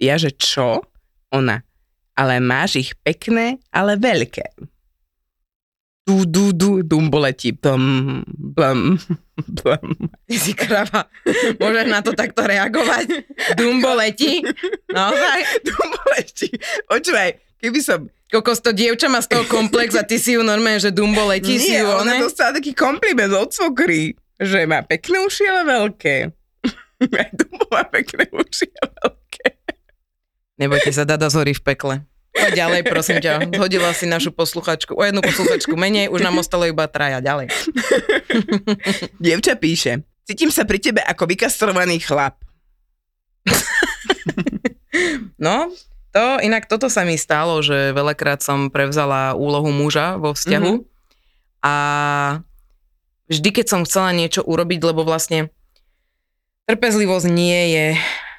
Ja, 0.00 0.20
že 0.20 0.36
čo? 0.36 0.84
Ona, 1.32 1.64
ale 2.12 2.44
máš 2.44 2.76
ich 2.76 2.90
pekné, 3.00 3.56
ale 3.72 3.96
veľké. 3.96 4.52
Du, 6.10 6.26
du, 6.26 6.50
du, 6.50 6.82
dumbo 6.82 7.22
letí. 7.22 7.54
Blum, 7.54 8.18
blum. 9.46 9.94
Ty 10.26 10.36
si 10.42 10.58
krava. 10.58 11.06
Môžeš 11.62 11.86
na 11.86 12.02
to 12.02 12.18
takto 12.18 12.42
reagovať? 12.42 13.30
Dumbo 13.54 13.94
letí? 13.94 14.42
Naozaj? 14.90 15.40
Dumbo 15.70 16.02
letí. 16.18 16.50
Počúvaj, 16.90 17.38
keby 17.62 17.78
som... 17.78 18.10
Kokos, 18.26 18.58
to 18.58 18.74
dievča 18.74 19.06
má 19.06 19.22
z 19.22 19.30
toho 19.30 19.46
komplex 19.46 19.94
a 19.94 20.02
ty 20.02 20.18
si 20.18 20.34
ju 20.34 20.42
normálne, 20.42 20.82
že 20.82 20.90
Dumbo 20.90 21.30
letí 21.30 21.62
si 21.62 21.78
ju, 21.78 21.86
ona 21.86 22.18
dostala 22.18 22.58
taký 22.58 22.74
kompliment 22.74 23.30
od 23.30 23.54
svokry, 23.54 24.18
že 24.42 24.66
má 24.66 24.82
pekné 24.82 25.22
uši, 25.22 25.46
ale 25.46 25.62
veľké. 25.62 26.14
Aj 27.22 27.30
Dumbo 27.38 27.70
má 27.70 27.86
pekné 27.86 28.26
uši 28.34 28.66
a 28.82 28.90
veľké. 28.90 29.46
Nebojte 30.58 30.90
sa, 30.90 31.06
Dada 31.06 31.30
zhorí 31.30 31.54
v 31.54 31.62
pekle. 31.62 31.94
Poď 32.30 32.52
ďalej, 32.54 32.80
prosím 32.84 33.18
ťa. 33.18 33.50
Zhodila 33.50 33.90
si 33.90 34.06
našu 34.06 34.30
posluchačku. 34.30 34.94
O 34.94 35.02
jednu 35.02 35.18
posluchačku 35.18 35.74
menej, 35.74 36.06
už 36.06 36.20
nám 36.20 36.38
ostalo 36.38 36.62
iba 36.62 36.86
traja. 36.86 37.18
Ďalej. 37.18 37.50
Dievča 39.22 39.54
píše, 39.54 39.92
cítim 40.22 40.48
sa 40.48 40.62
pri 40.62 40.78
tebe 40.78 41.00
ako 41.00 41.26
vykastrovaný 41.26 41.98
chlap. 41.98 42.38
No, 45.38 45.70
to, 46.10 46.24
inak 46.38 46.66
toto 46.66 46.90
sa 46.90 47.00
mi 47.00 47.14
stalo, 47.14 47.62
že 47.62 47.94
veľakrát 47.94 48.42
som 48.42 48.68
prevzala 48.68 49.32
úlohu 49.32 49.70
muža 49.70 50.18
vo 50.18 50.34
vzťahu 50.34 50.72
Mhm. 50.76 50.84
a 51.62 51.74
vždy, 53.24 53.48
keď 53.48 53.66
som 53.66 53.80
chcela 53.86 54.10
niečo 54.10 54.42
urobiť, 54.42 54.80
lebo 54.82 55.00
vlastne 55.00 55.48
trpezlivosť 56.66 57.26
nie 57.30 57.60
je 57.72 57.86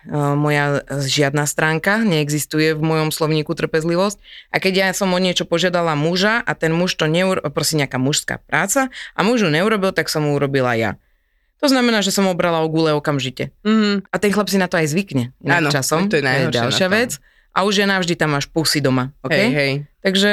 moja 0.09 0.81
žiadna 0.89 1.45
stránka, 1.45 2.01
neexistuje 2.01 2.73
v 2.73 2.81
mojom 2.81 3.13
slovníku 3.13 3.53
trpezlivosť. 3.53 4.17
A 4.49 4.57
keď 4.57 4.73
ja 4.73 4.87
som 4.97 5.13
o 5.13 5.19
niečo 5.21 5.45
požiadala 5.45 5.93
muža 5.93 6.41
a 6.41 6.51
ten 6.57 6.73
muž 6.73 6.97
to 6.97 7.05
neurobil, 7.05 7.49
prosím, 7.53 7.85
nejaká 7.85 8.01
mužská 8.01 8.41
práca 8.41 8.89
a 9.13 9.19
muž 9.21 9.45
ju 9.45 9.49
neurobil, 9.53 9.93
tak 9.93 10.09
som 10.09 10.25
ju 10.25 10.33
urobila 10.33 10.73
ja. 10.73 10.97
To 11.61 11.69
znamená, 11.69 12.01
že 12.01 12.09
som 12.09 12.25
obrala 12.25 12.65
o 12.65 12.67
gule 12.73 12.89
okamžite. 12.97 13.53
Mm, 13.61 14.01
A 14.09 14.15
ten 14.17 14.33
chlap 14.33 14.49
si 14.49 14.57
na 14.57 14.65
to 14.65 14.81
aj 14.81 14.89
zvykne 14.89 15.29
Áno, 15.45 15.69
časom. 15.69 16.09
to 16.09 16.17
je 16.17 16.25
najhoršie 16.25 16.57
ďalšia 16.57 16.87
vec. 16.89 17.21
A 17.53 17.67
už 17.69 17.83
je 17.83 17.85
navždy 17.85 18.13
tam 18.17 18.33
máš 18.33 18.49
pusy 18.49 18.81
doma. 18.81 19.13
Okay? 19.21 19.45
Hej, 19.45 19.53
hej. 19.53 19.71
Takže 20.01 20.31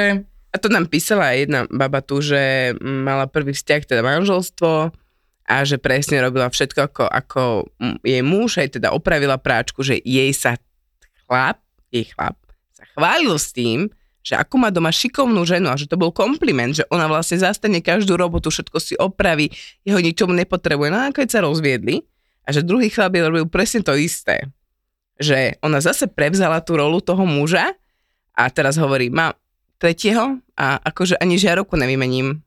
A 0.49 0.57
to 0.57 0.65
nám 0.73 0.89
písala 0.89 1.29
aj 1.29 1.37
jedna 1.45 1.59
baba 1.69 2.01
tu, 2.01 2.17
že 2.25 2.73
mala 2.81 3.29
prvý 3.29 3.53
vzťah, 3.53 3.81
teda 3.85 4.01
manželstvo 4.01 4.89
a 5.49 5.65
že 5.65 5.81
presne 5.81 6.21
robila 6.21 6.45
všetko 6.45 6.79
ako, 6.93 7.03
ako 7.09 7.41
jej 8.05 8.21
muž, 8.21 8.61
aj 8.61 8.77
teda 8.77 8.93
opravila 8.93 9.41
práčku, 9.41 9.81
že 9.81 9.97
jej 9.97 10.29
sa 10.29 10.61
chlap, 11.25 11.57
jej 11.89 12.05
chlap, 12.13 12.37
sa 12.69 12.85
chválil 12.93 13.33
s 13.33 13.49
tým, 13.49 13.89
že 14.21 14.37
ako 14.37 14.55
má 14.61 14.69
doma 14.69 14.93
šikovnú 14.93 15.41
ženu 15.49 15.73
a 15.73 15.79
že 15.79 15.89
to 15.89 15.97
bol 15.97 16.13
kompliment, 16.13 16.77
že 16.77 16.85
ona 16.93 17.09
vlastne 17.09 17.41
zastane 17.41 17.81
každú 17.81 18.13
robotu, 18.13 18.53
všetko 18.53 18.77
si 18.77 18.93
opraví, 18.93 19.49
jeho 19.81 19.97
ničomu 19.97 20.37
nepotrebuje. 20.37 20.93
No 20.93 20.99
a 21.01 21.09
keď 21.09 21.27
sa 21.33 21.39
rozviedli 21.41 22.05
a 22.45 22.53
že 22.53 22.61
druhý 22.61 22.93
chlap 22.93 23.17
jej 23.17 23.25
robil 23.25 23.49
presne 23.49 23.81
to 23.81 23.97
isté. 23.97 24.45
Že 25.17 25.57
ona 25.65 25.81
zase 25.81 26.05
prevzala 26.05 26.61
tú 26.61 26.77
rolu 26.77 27.01
toho 27.01 27.25
muža 27.25 27.73
a 28.37 28.43
teraz 28.53 28.77
hovorí, 28.77 29.09
má 29.09 29.33
tretieho 29.81 30.37
a 30.53 30.77
akože 30.77 31.17
ani 31.17 31.41
žiarovku 31.41 31.73
nevymením. 31.73 32.43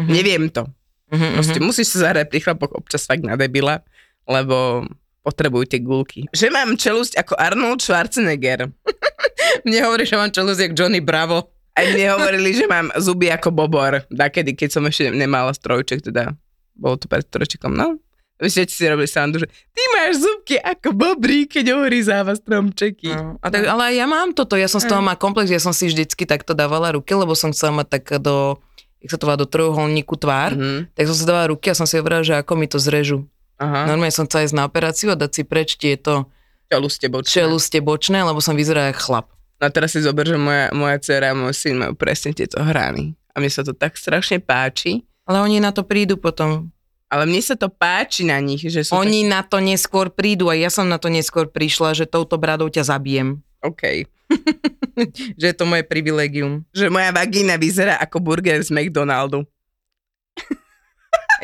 Mhm. 0.00 0.08
Neviem 0.08 0.48
to. 0.48 0.64
Mhm, 1.06 1.38
Proste 1.38 1.58
mhm. 1.62 1.66
musíš 1.66 1.86
sa 1.94 2.10
zahrať 2.10 2.26
pri 2.30 2.40
chlapoch 2.42 2.74
občas 2.74 3.06
fakt 3.06 3.22
na 3.22 3.38
debila, 3.38 3.82
lebo 4.26 4.86
potrebujú 5.26 5.66
tie 5.66 5.82
gulky. 5.82 6.20
Že 6.30 6.54
mám 6.54 6.78
čelusť 6.78 7.18
ako 7.18 7.34
Arnold 7.34 7.82
Schwarzenegger. 7.82 8.70
Mne 9.66 9.78
hovorí, 9.86 10.06
že 10.06 10.18
mám 10.18 10.30
čelosť 10.30 10.70
jak 10.70 10.72
Johnny 10.74 11.02
Bravo. 11.02 11.50
A 11.76 11.84
mne 11.84 12.16
hovorili, 12.16 12.56
že 12.56 12.64
mám 12.64 12.88
zuby 12.96 13.28
ako 13.28 13.52
bobor. 13.52 14.00
Dakedy, 14.08 14.56
keď 14.56 14.80
som 14.80 14.88
ešte 14.88 15.12
nemala 15.12 15.52
strojček, 15.52 16.08
teda 16.08 16.32
bolo 16.72 16.96
to 16.96 17.04
pred 17.04 17.20
strojčekom, 17.28 17.68
no. 17.68 18.00
Všetci 18.36 18.74
si 18.76 18.84
robili 18.84 19.08
sandu, 19.08 19.40
že 19.40 19.48
ty 19.48 19.82
máš 19.96 20.24
zubky 20.24 20.56
ako 20.56 20.92
bobrí, 20.92 21.44
keď 21.44 21.76
ohryzáva 21.76 22.36
stromčeky. 22.36 23.12
No, 23.12 23.40
a 23.40 23.48
tak, 23.48 23.64
ale 23.64 23.96
ja 23.96 24.04
mám 24.04 24.32
toto, 24.36 24.60
ja 24.60 24.68
som 24.68 24.76
z 24.80 24.88
toho 24.92 25.00
má 25.00 25.16
komplex, 25.16 25.48
ja 25.48 25.60
som 25.60 25.72
si 25.72 25.88
vždycky 25.88 26.28
takto 26.28 26.52
dávala 26.52 26.96
ruky, 26.96 27.12
lebo 27.16 27.32
som 27.32 27.52
chcela 27.52 27.80
mať 27.80 28.00
tak 28.00 28.04
do, 28.20 28.60
jak 28.98 29.10
sa 29.10 29.16
to 29.16 29.24
volá, 29.24 29.36
do 29.36 29.44
trojuholníku 29.44 30.14
tvár, 30.14 30.52
Mhm. 30.52 30.92
tak 30.92 31.04
som 31.06 31.14
si 31.14 31.22
dávala 31.22 31.48
ruky 31.48 31.68
a 31.68 31.74
som 31.74 31.84
si 31.84 31.94
hovorila, 31.94 32.20
že 32.20 32.34
ako 32.34 32.52
mi 32.54 32.66
to 32.66 32.76
zrežu. 32.76 33.24
Aha. 33.56 33.86
Normálne 33.86 34.10
som 34.10 34.24
chcela 34.24 34.44
ísť 34.44 34.54
na 34.54 34.64
operáciu 34.64 35.08
a 35.08 35.16
dať 35.16 35.30
si 35.30 35.42
preč 35.42 35.74
tieto 35.74 36.28
Čeluste 36.66 37.06
bočné. 37.06 37.30
čeluste 37.30 37.78
bočné, 37.78 38.20
lebo 38.20 38.38
som 38.38 38.52
vyzerala 38.52 38.90
jak 38.90 38.98
chlap. 38.98 39.30
No 39.56 39.64
a 39.64 39.70
teraz 39.70 39.90
si 39.90 40.00
zober, 40.00 40.24
že 40.24 40.36
moja, 40.36 40.68
moja 40.70 40.98
dcera 40.98 41.30
a 41.30 41.38
môj 41.38 41.54
syn 41.54 41.78
majú 41.78 41.94
presne 41.94 42.30
tieto 42.30 42.58
hrany. 42.58 43.16
A 43.30 43.38
mne 43.38 43.48
sa 43.48 43.62
to 43.62 43.72
tak 43.72 43.94
strašne 43.94 44.36
páči. 44.38 45.06
Ale 45.24 45.40
oni 45.40 45.56
na 45.58 45.70
to 45.70 45.80
prídu 45.80 46.16
potom. 46.16 46.68
Ale 47.06 47.24
mne 47.24 47.38
sa 47.38 47.54
to 47.54 47.68
páči 47.68 48.22
na 48.22 48.36
nich, 48.38 48.60
že 48.60 48.82
sú 48.82 48.92
Oni 48.94 49.22
na 49.22 49.40
to 49.40 49.56
neskôr 49.56 50.10
prídu 50.10 50.46
a 50.46 50.54
ja 50.54 50.68
som 50.68 50.84
na 50.84 50.98
to 50.98 51.06
neskôr 51.06 51.46
prišla, 51.46 51.94
že 51.94 52.04
touto 52.04 52.34
bradou 52.34 52.66
ťa 52.66 52.82
zabijem. 52.84 53.40
tak, 53.56 53.72
OK. 53.72 53.82
Že 55.40 55.46
je 55.52 55.56
to 55.56 55.64
moje 55.68 55.84
privilegium. 55.84 56.64
Že 56.72 56.88
moja 56.88 57.10
vagína 57.12 57.60
vyzerá 57.60 58.00
ako 58.00 58.18
burger 58.18 58.58
z 58.64 58.72
McDonaldu. 58.72 59.44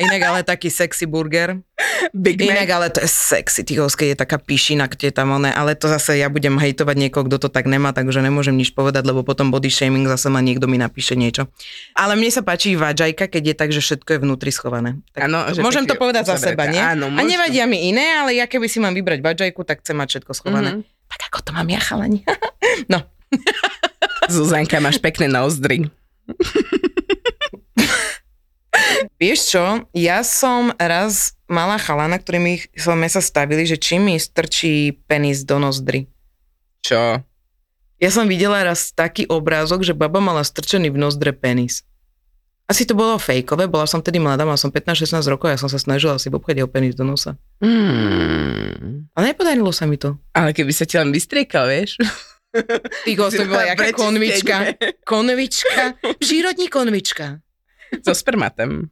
Inak 0.01 0.21
ale 0.25 0.39
taký 0.41 0.73
sexy 0.73 1.05
burger. 1.05 1.61
Big 2.13 2.41
Inak 2.41 2.65
Mac. 2.65 2.75
ale 2.77 2.87
to 2.89 2.99
je 3.05 3.09
sexy, 3.09 3.61
ty 3.61 3.77
keď 3.77 4.07
je 4.13 4.17
taká 4.17 4.41
pišina, 4.41 4.89
kde 4.89 5.09
je 5.09 5.15
tam 5.15 5.37
oné, 5.37 5.53
ale 5.53 5.77
to 5.77 5.85
zase 5.85 6.17
ja 6.17 6.29
budem 6.33 6.57
hejtovať 6.57 6.95
niekoho, 6.97 7.29
kto 7.29 7.37
to 7.37 7.49
tak 7.53 7.69
nemá, 7.69 7.93
takže 7.93 8.21
nemôžem 8.21 8.57
nič 8.57 8.73
povedať, 8.73 9.05
lebo 9.05 9.21
potom 9.21 9.53
body 9.53 9.69
shaming 9.69 10.09
zase 10.09 10.33
ma 10.33 10.41
niekto 10.41 10.65
mi 10.65 10.81
napíše 10.81 11.13
niečo. 11.13 11.45
Ale 11.93 12.17
mne 12.17 12.33
sa 12.33 12.41
páči 12.41 12.73
vajajka, 12.73 13.29
keď 13.29 13.43
je 13.53 13.55
tak, 13.55 13.69
že 13.69 13.81
všetko 13.85 14.09
je 14.17 14.19
vnútri 14.25 14.49
schované. 14.49 14.97
Tak 15.13 15.29
Áno, 15.29 15.45
že 15.53 15.61
môžem 15.61 15.85
to 15.85 15.93
povedať 15.93 16.25
za 16.25 16.41
seba, 16.41 16.65
nie? 16.65 16.81
Áno, 16.81 17.13
A 17.13 17.21
nevadia 17.21 17.69
mi 17.69 17.93
iné, 17.93 18.17
ale 18.17 18.33
ja 18.37 18.49
keby 18.49 18.65
si 18.65 18.81
mám 18.81 18.97
vybrať 18.97 19.21
vajajku, 19.21 19.61
tak 19.61 19.85
chcem 19.85 19.97
mať 19.97 20.07
všetko 20.17 20.31
schované. 20.33 20.69
Mhm. 20.81 20.92
Tak 21.13 21.29
ako 21.29 21.39
to 21.45 21.51
mám 21.53 21.69
ja, 21.69 21.77
chalani. 21.77 22.25
no, 22.93 23.05
Zuzanka, 24.33 24.79
máš 24.79 24.97
pekné 24.99 25.27
nozdry. 25.27 25.89
Vieš 29.21 29.39
čo, 29.55 29.65
ja 29.93 30.25
som 30.25 30.73
raz 30.75 31.37
mala 31.47 31.77
chalana, 31.77 32.17
ktorý 32.19 32.39
mi 32.41 32.55
sme 32.73 33.07
sa 33.07 33.21
stavili, 33.21 33.63
že 33.63 33.77
či 33.77 34.01
mi 34.01 34.17
strčí 34.17 34.97
penis 35.05 35.45
do 35.45 35.61
nozdry. 35.61 36.09
Čo? 36.83 37.21
Ja 38.01 38.09
som 38.11 38.27
videla 38.27 38.65
raz 38.65 38.91
taký 38.91 39.23
obrázok, 39.29 39.85
že 39.87 39.95
baba 39.95 40.19
mala 40.19 40.43
strčený 40.43 40.91
v 40.91 40.99
nozdre 40.99 41.31
penis. 41.31 41.87
Asi 42.73 42.89
to 42.89 42.97
bolo 42.97 43.21
fejkové, 43.21 43.69
bola 43.69 43.85
som 43.85 44.01
tedy 44.01 44.17
mladá, 44.17 44.49
mala 44.49 44.57
som 44.57 44.73
15-16 44.73 45.29
rokov, 45.29 45.53
ja 45.53 45.61
som 45.61 45.69
sa 45.69 45.77
snažila 45.77 46.17
si 46.17 46.33
obchať 46.33 46.57
jeho 46.57 46.65
penis 46.65 46.97
do 46.97 47.05
nosa. 47.05 47.37
Hmm. 47.61 49.05
Ale 49.13 49.29
nepodarilo 49.29 49.69
sa 49.69 49.85
mi 49.85 50.01
to. 50.01 50.17
Ale 50.33 50.57
keby 50.57 50.73
sa 50.73 50.89
ti 50.89 50.97
len 50.97 51.13
vystriekal, 51.13 51.69
vieš? 51.69 52.01
Ty 53.05 53.11
to 53.13 53.45
bola 53.45 53.77
jaká 53.77 53.93
konvička. 53.93 54.73
Konvička, 55.05 56.01
prírodní 56.17 56.65
konvička. 56.65 57.45
So 58.01 58.17
spermatem. 58.17 58.89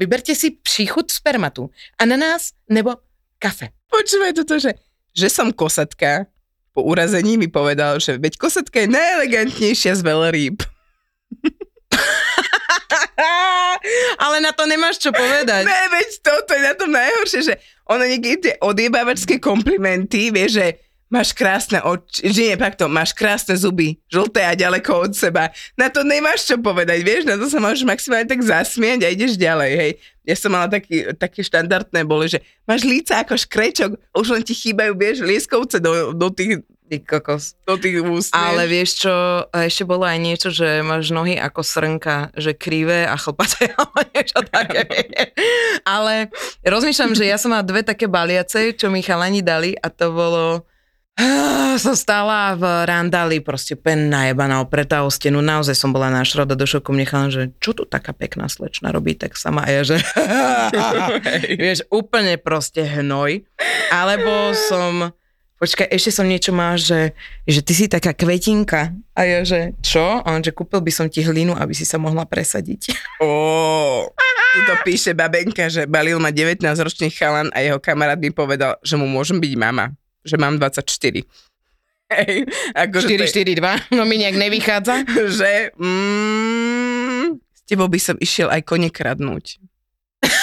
Vyberte 0.00 0.32
si 0.32 0.56
příchut 0.56 1.12
spermatu. 1.12 1.68
Ananás 2.00 2.56
nebo 2.64 2.96
kafe. 3.36 3.76
Počúvaj 3.92 4.32
toto, 4.40 4.56
že, 4.56 4.72
že 5.12 5.28
som 5.28 5.52
kosatka. 5.52 6.32
Po 6.72 6.80
urazení 6.80 7.36
mi 7.36 7.52
povedal, 7.52 8.00
že 8.00 8.16
veď 8.16 8.40
kosatka 8.40 8.80
je 8.80 8.88
najelegantnejšia 8.88 9.92
z 9.92 10.00
veľrýb. 10.00 10.71
Ale 14.22 14.40
na 14.40 14.52
to 14.54 14.64
nemáš 14.66 14.98
čo 15.02 15.10
povedať. 15.10 15.66
Ne, 15.66 15.82
veď 15.90 16.08
toto 16.22 16.54
je 16.54 16.62
na 16.62 16.74
tom 16.78 16.90
najhoršie, 16.92 17.40
že 17.52 17.54
ono 17.88 18.06
niekedy 18.06 18.36
tie 18.38 18.54
odjebávačské 18.62 19.42
komplimenty, 19.42 20.30
vieš, 20.30 20.62
že 20.62 20.66
máš 21.12 21.36
krásne 21.36 21.84
oči, 21.84 22.24
že 22.32 22.40
nie, 22.40 22.56
takto, 22.56 22.88
máš 22.88 23.12
krásne 23.12 23.52
zuby, 23.52 24.00
žlté 24.08 24.48
a 24.48 24.56
ďaleko 24.56 25.10
od 25.10 25.12
seba. 25.12 25.52
Na 25.76 25.92
to 25.92 26.00
nemáš 26.00 26.48
čo 26.48 26.56
povedať, 26.56 27.04
vieš, 27.04 27.28
na 27.28 27.36
to 27.36 27.52
sa 27.52 27.60
môžeš 27.60 27.84
maximálne 27.84 28.24
tak 28.24 28.40
zasmiať 28.40 29.04
a 29.04 29.12
ideš 29.12 29.36
ďalej, 29.36 29.72
hej. 29.76 29.92
Ja 30.24 30.34
som 30.40 30.56
mala 30.56 30.72
taký, 30.72 31.12
také 31.20 31.44
štandardné 31.44 32.08
boli, 32.08 32.32
že 32.32 32.40
máš 32.64 32.88
líca 32.88 33.20
ako 33.20 33.36
škrečok, 33.36 33.90
už 34.16 34.26
len 34.32 34.42
ti 34.46 34.56
chýbajú, 34.56 34.96
vieš, 34.96 35.20
lieskovce 35.20 35.84
do, 35.84 36.16
do 36.16 36.32
tých, 36.32 36.64
Ty 36.92 37.00
kokos. 37.08 37.56
do 37.64 37.80
tých 37.80 38.04
úst. 38.04 38.36
Ale 38.36 38.68
vieš. 38.68 39.08
čo, 39.08 39.48
ešte 39.48 39.88
bolo 39.88 40.04
aj 40.04 40.18
niečo, 40.20 40.52
že 40.52 40.84
máš 40.84 41.08
nohy 41.08 41.40
ako 41.40 41.64
srnka, 41.64 42.36
že 42.36 42.52
krivé 42.52 43.08
a 43.08 43.16
chlpaté, 43.16 43.72
alebo 43.80 43.96
niečo 44.12 44.44
také. 44.44 44.84
Ale 45.88 46.28
rozmýšľam, 46.60 47.16
že 47.16 47.24
ja 47.24 47.40
som 47.40 47.56
mala 47.56 47.64
dve 47.64 47.80
také 47.80 48.12
baliace, 48.12 48.76
čo 48.76 48.92
mi 48.92 49.00
chalani 49.00 49.40
dali 49.40 49.72
a 49.72 49.88
to 49.88 50.12
bolo... 50.12 50.68
Som 51.72 51.96
stála 51.96 52.52
v 52.56 52.64
randali, 52.84 53.40
proste 53.40 53.76
úplne 53.76 54.12
najebaná, 54.12 54.60
opretá 54.60 55.04
o 55.04 55.08
stenu, 55.08 55.40
naozaj 55.40 55.72
som 55.72 55.92
bola 55.92 56.12
na 56.12 56.24
šroda 56.24 56.52
do 56.52 56.68
šoku, 56.68 56.92
mne 56.92 57.08
chalan, 57.08 57.30
že 57.32 57.42
čo 57.60 57.72
tu 57.72 57.88
taká 57.88 58.12
pekná 58.12 58.48
slečna 58.48 58.92
robí, 58.92 59.16
tak 59.16 59.36
sama 59.36 59.64
a 59.64 59.72
ja, 59.72 59.80
že 59.80 59.96
vieš, 61.60 61.88
úplne 61.88 62.36
proste 62.36 62.84
hnoj. 62.84 63.44
Alebo 63.88 64.52
som, 64.56 65.12
počkaj, 65.62 65.86
ešte 65.94 66.10
som 66.10 66.26
niečo 66.26 66.50
mal, 66.50 66.74
že, 66.74 67.14
že 67.46 67.62
ty 67.62 67.70
si 67.70 67.86
taká 67.86 68.10
kvetinka. 68.10 68.90
A 69.14 69.20
ja, 69.22 69.46
že 69.46 69.78
čo? 69.78 70.18
A 70.18 70.26
on, 70.34 70.42
že 70.42 70.50
kúpil 70.50 70.82
by 70.82 70.90
som 70.90 71.06
ti 71.06 71.22
hlinu, 71.22 71.54
aby 71.54 71.70
si 71.70 71.86
sa 71.86 72.02
mohla 72.02 72.26
presadiť. 72.26 72.90
Ó, 73.22 74.10
tuto 74.58 74.74
píše 74.82 75.14
babenka, 75.14 75.70
že 75.70 75.86
balil 75.86 76.18
ma 76.18 76.34
19-ročný 76.34 77.14
chalan 77.14 77.54
a 77.54 77.62
jeho 77.62 77.78
kamarát 77.78 78.18
mi 78.18 78.34
povedal, 78.34 78.74
že 78.82 78.98
mu 78.98 79.06
môžem 79.06 79.38
byť 79.38 79.54
mama, 79.54 79.94
že 80.26 80.34
mám 80.34 80.58
24. 80.58 81.22
Hej, 82.12 82.44
to 82.74 82.98
je- 83.08 83.30
4-4-2, 83.30 83.94
no 83.94 84.02
mi 84.02 84.18
nejak 84.18 84.34
nevychádza. 84.34 85.06
že 85.38 85.70
mm, 85.78 87.38
s 87.38 87.62
tebou 87.70 87.86
by 87.86 88.02
som 88.02 88.18
išiel 88.18 88.50
aj 88.50 88.66
kone 88.66 88.90
kradnúť. 88.90 89.62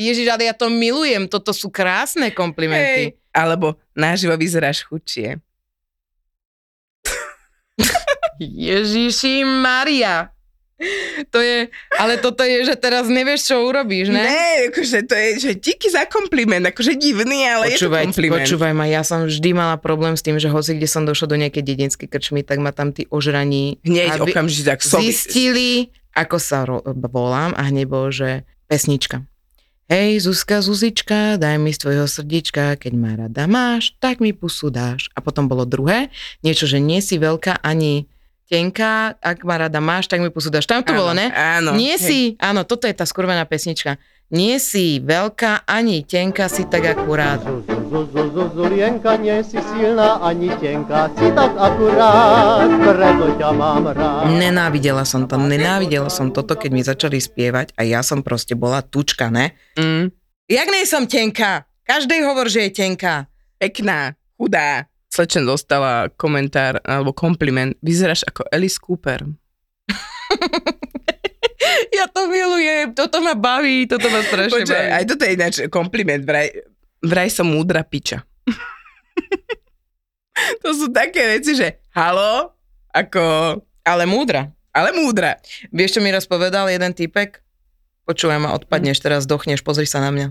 Ježiš, 0.00 0.26
ale 0.28 0.50
ja 0.50 0.54
to 0.56 0.66
milujem, 0.66 1.30
toto 1.30 1.54
sú 1.54 1.70
krásne 1.70 2.34
komplimenty. 2.34 3.14
Hej. 3.14 3.19
Alebo 3.30 3.78
naživo 3.92 4.34
vyzeráš 4.34 4.82
chudšie. 4.82 5.38
Ježiši 8.40 9.44
Maria. 9.44 10.32
To 11.28 11.36
je, 11.36 11.68
ale 11.92 12.16
toto 12.16 12.40
je, 12.40 12.64
že 12.64 12.72
teraz 12.72 13.04
nevieš, 13.04 13.52
čo 13.52 13.68
urobíš, 13.68 14.08
ne? 14.08 14.24
Ne, 14.24 14.48
akože 14.72 15.04
to 15.04 15.12
je, 15.12 15.28
že 15.38 15.50
díky 15.52 15.92
za 15.92 16.08
kompliment, 16.08 16.64
akože 16.64 16.96
divný, 16.96 17.44
ale 17.44 17.68
Počúvaj, 17.68 17.76
je 17.76 17.84
to 18.00 18.08
kompliment. 18.08 18.36
počúvaj 18.40 18.72
ma, 18.72 18.88
ja 18.88 19.04
som 19.04 19.28
vždy 19.28 19.52
mala 19.52 19.76
problém 19.76 20.16
s 20.16 20.24
tým, 20.24 20.40
že 20.40 20.48
hoci 20.48 20.72
kde 20.72 20.88
som 20.88 21.04
došla 21.04 21.28
do 21.28 21.36
nejakej 21.36 21.62
dedinskej 21.62 22.08
krčmy, 22.08 22.40
tak 22.40 22.64
ma 22.64 22.72
tam 22.72 22.96
tí 22.96 23.04
ožraní 23.06 23.76
Hneď 23.84 24.16
aby 24.16 24.32
okamžite 24.32 24.64
tak 24.66 24.80
sovi. 24.80 25.12
zistili, 25.12 25.70
ako 26.16 26.36
sa 26.40 26.64
ro- 26.64 26.80
volám 26.88 27.52
a 27.52 27.68
hneď 27.68 27.84
bolo, 27.84 28.08
že 28.08 28.48
pesnička. 28.64 29.28
Hej, 29.90 30.22
Zuzka, 30.22 30.62
Zuzička, 30.62 31.34
daj 31.34 31.58
mi 31.58 31.74
z 31.74 31.82
tvojho 31.82 32.06
srdička, 32.06 32.78
keď 32.78 32.92
ma 32.94 33.18
rada 33.18 33.50
máš, 33.50 33.90
tak 33.98 34.22
mi 34.22 34.30
pusu 34.30 34.70
dáš. 34.70 35.10
A 35.12 35.18
potom 35.18 35.50
bolo 35.50 35.66
druhé, 35.66 36.14
niečo, 36.46 36.70
že 36.70 36.78
nie 36.78 37.02
si 37.02 37.18
veľká 37.18 37.58
ani 37.58 38.06
tenká, 38.46 39.18
ak 39.18 39.42
ma 39.42 39.58
rada 39.58 39.82
máš, 39.82 40.06
tak 40.06 40.22
mi 40.22 40.30
pusu 40.30 40.46
dáš. 40.46 40.70
Tam 40.70 40.86
to 40.86 40.94
Áno, 40.94 40.98
bolo, 41.02 41.18
ne? 41.18 41.26
áno, 41.34 41.74
Nie 41.74 41.98
hej. 41.98 42.06
si, 42.06 42.18
áno, 42.38 42.62
toto 42.62 42.86
je 42.86 42.94
tá 42.94 43.02
skurvená 43.02 43.42
pesnička. 43.42 43.98
Nie 44.30 44.62
si 44.62 45.02
veľká 45.02 45.66
ani 45.66 46.06
tenká, 46.06 46.46
si 46.46 46.62
tak 46.62 46.86
akurát. 46.86 47.42
Zulienka, 48.54 49.18
nie 49.18 49.42
si 49.42 49.58
silná 49.58 50.22
ani 50.22 50.46
tenká, 50.54 51.10
si 51.18 51.34
tak 51.34 51.50
akurát, 51.58 52.70
preto 52.70 53.26
ťa 53.34 53.50
mám 53.50 53.90
rád. 53.90 54.30
Nenávidela 54.30 55.02
som 55.02 55.26
to, 55.26 55.34
nenávidela 55.34 56.06
som 56.06 56.30
toto, 56.30 56.54
keď 56.54 56.70
mi 56.70 56.82
začali 56.86 57.18
spievať 57.18 57.74
a 57.74 57.82
ja 57.82 58.06
som 58.06 58.22
proste 58.22 58.54
bola 58.54 58.86
tučka, 58.86 59.34
ne? 59.34 59.58
Mm, 59.74 60.14
Jak 60.46 60.66
nej 60.70 60.86
som 60.86 61.10
tenká? 61.10 61.66
Každej 61.82 62.22
hovor, 62.22 62.46
že 62.46 62.70
je 62.70 62.86
tenká. 62.86 63.26
pekná, 63.58 64.14
chudá. 64.38 64.86
Slečen 65.10 65.42
dostala 65.42 66.06
komentár 66.14 66.78
alebo 66.86 67.10
kompliment. 67.10 67.74
Vyzeráš 67.82 68.22
ako 68.30 68.46
Alice 68.46 68.78
Cooper. 68.78 69.26
Ja 71.98 72.04
to 72.06 72.26
milujem, 72.26 72.92
toto 72.92 73.20
ma 73.20 73.32
baví, 73.32 73.86
toto 73.86 74.08
ma 74.08 74.20
strašne 74.20 74.62
Počkaj, 74.62 74.68
baví. 74.68 74.90
aj 74.94 75.04
toto 75.06 75.22
je 75.22 75.30
ináč 75.32 75.54
kompliment. 75.68 76.22
Vraj, 76.22 76.46
vraj 77.00 77.28
som 77.28 77.46
múdra 77.46 77.82
piča. 77.82 78.20
to 80.62 80.68
sú 80.72 80.90
také 80.90 81.38
veci, 81.38 81.54
že 81.54 81.80
halo, 81.92 82.52
ako, 82.90 83.56
Ale 83.84 84.04
múdra. 84.04 84.50
ale 84.70 84.90
múdra. 84.92 85.36
Vieš, 85.70 85.96
čo 85.96 86.00
mi 86.00 86.10
raz 86.10 86.24
povedal 86.24 86.68
jeden 86.68 86.92
typek? 86.92 87.40
Počúvaj 88.04 88.38
ma, 88.38 88.52
odpadneš, 88.52 88.98
teraz 88.98 89.24
dochneš, 89.24 89.62
pozri 89.62 89.86
sa 89.86 90.00
na 90.00 90.10
mňa. 90.10 90.26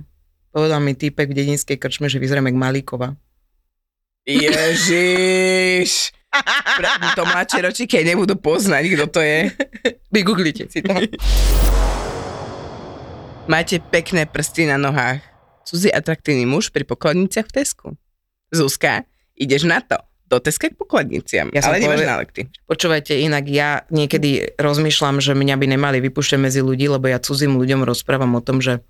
Povedal 0.50 0.80
mi 0.82 0.94
týpek 0.94 1.30
v 1.30 1.38
dedinskej 1.38 1.78
krčme, 1.78 2.10
že 2.10 2.18
vyzerám 2.18 2.48
jak 2.48 2.58
Malíkova. 2.58 3.14
Ježiš. 4.26 6.12
Pre- 6.30 7.16
To 7.18 7.24
mladšie 7.26 7.66
aj 7.66 8.06
nebudú 8.06 8.38
poznať, 8.38 8.84
kto 8.94 9.06
to 9.10 9.22
je. 9.22 9.40
Vygooglite 10.14 10.70
si 10.70 10.86
to. 10.86 10.94
Máte 13.50 13.82
pekné 13.82 14.30
prsty 14.30 14.70
na 14.70 14.78
nohách. 14.78 15.26
Cudzí 15.66 15.90
atraktívny 15.90 16.46
muž 16.46 16.70
pri 16.70 16.86
pokladniciach 16.86 17.50
v 17.50 17.54
Tesku. 17.54 17.88
Zuzka, 18.54 19.06
ideš 19.38 19.66
na 19.66 19.82
to. 19.82 19.98
Do 20.30 20.38
Teska 20.38 20.70
k 20.70 20.78
pokladniciam, 20.78 21.50
Ja 21.50 21.66
ale 21.66 21.82
nemáš 21.82 22.06
nálepky. 22.06 22.54
Počúvajte, 22.70 23.18
inak 23.18 23.50
ja 23.50 23.82
niekedy 23.90 24.54
rozmýšľam, 24.62 25.18
že 25.18 25.34
mňa 25.34 25.58
by 25.58 25.66
nemali 25.66 25.98
vypúšťať 26.06 26.38
medzi 26.38 26.62
ľudí, 26.62 26.86
lebo 26.86 27.10
ja 27.10 27.18
cudzím 27.18 27.58
ľuďom 27.58 27.82
rozprávam 27.82 28.38
o 28.38 28.42
tom, 28.46 28.62
že 28.62 28.86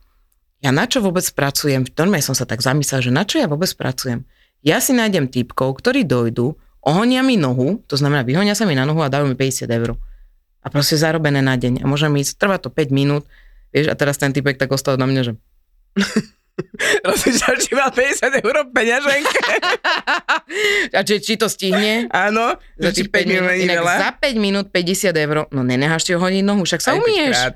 ja 0.60 0.76
na 0.76 0.84
čo 0.84 1.00
vôbec 1.00 1.24
pracujem, 1.32 1.88
normálne 1.96 2.28
som 2.28 2.36
sa 2.36 2.44
tak 2.44 2.60
zamyslel, 2.60 3.08
že 3.08 3.16
na 3.16 3.24
čo 3.24 3.40
ja 3.40 3.48
vôbec 3.48 3.72
pracujem. 3.80 4.28
Ja 4.60 4.84
si 4.84 4.92
nájdem 4.92 5.32
typkov, 5.32 5.80
ktorí 5.80 6.04
dojdú, 6.04 6.60
ohonia 6.82 7.22
mi 7.22 7.36
nohu, 7.36 7.84
to 7.84 7.96
znamená 7.96 8.22
vyhonia 8.22 8.54
sa 8.54 8.64
mi 8.64 8.74
na 8.74 8.84
nohu 8.84 9.00
a 9.00 9.08
dajú 9.08 9.26
mi 9.26 9.34
50 9.34 9.68
eur. 9.68 9.96
A 10.60 10.68
proste 10.68 10.96
zarobené 10.96 11.40
na 11.40 11.56
deň. 11.56 11.82
A 11.82 11.86
môžem 11.86 12.12
ísť, 12.14 12.36
trvá 12.36 12.56
to 12.56 12.68
5 12.68 12.90
minút, 12.90 13.24
vieš, 13.70 13.88
a 13.88 13.96
teraz 13.96 14.16
ten 14.16 14.30
typek 14.30 14.56
tak 14.56 14.68
ostal 14.70 14.96
na 14.96 15.06
mňa, 15.06 15.22
že 15.24 15.32
Rozmýšľaš, 17.02 17.58
či 17.62 17.72
má 17.72 17.88
50 17.88 18.44
eur 18.44 18.56
peňaženke? 18.68 19.40
a 20.98 21.02
či, 21.02 21.16
či 21.18 21.34
to 21.36 21.48
stihne? 21.48 22.12
Áno, 22.12 22.60
Za 22.76 22.92
či 22.92 23.08
tých 23.08 23.16
5 23.16 23.32
minút 23.32 23.52
inak 23.56 23.78
veľa. 23.80 23.94
za 23.96 24.10
5 24.14 24.36
minút 24.38 24.66
50 24.68 25.16
eur, 25.16 25.38
no 25.50 25.62
nenecháš 25.64 26.04
ti 26.04 26.12
ho 26.12 26.20
hodiť 26.20 26.44
nohu, 26.44 26.68
však 26.68 26.82
sa 26.82 26.92
Aj 26.92 27.00
umieš. 27.00 27.32
päťkrát. 27.34 27.56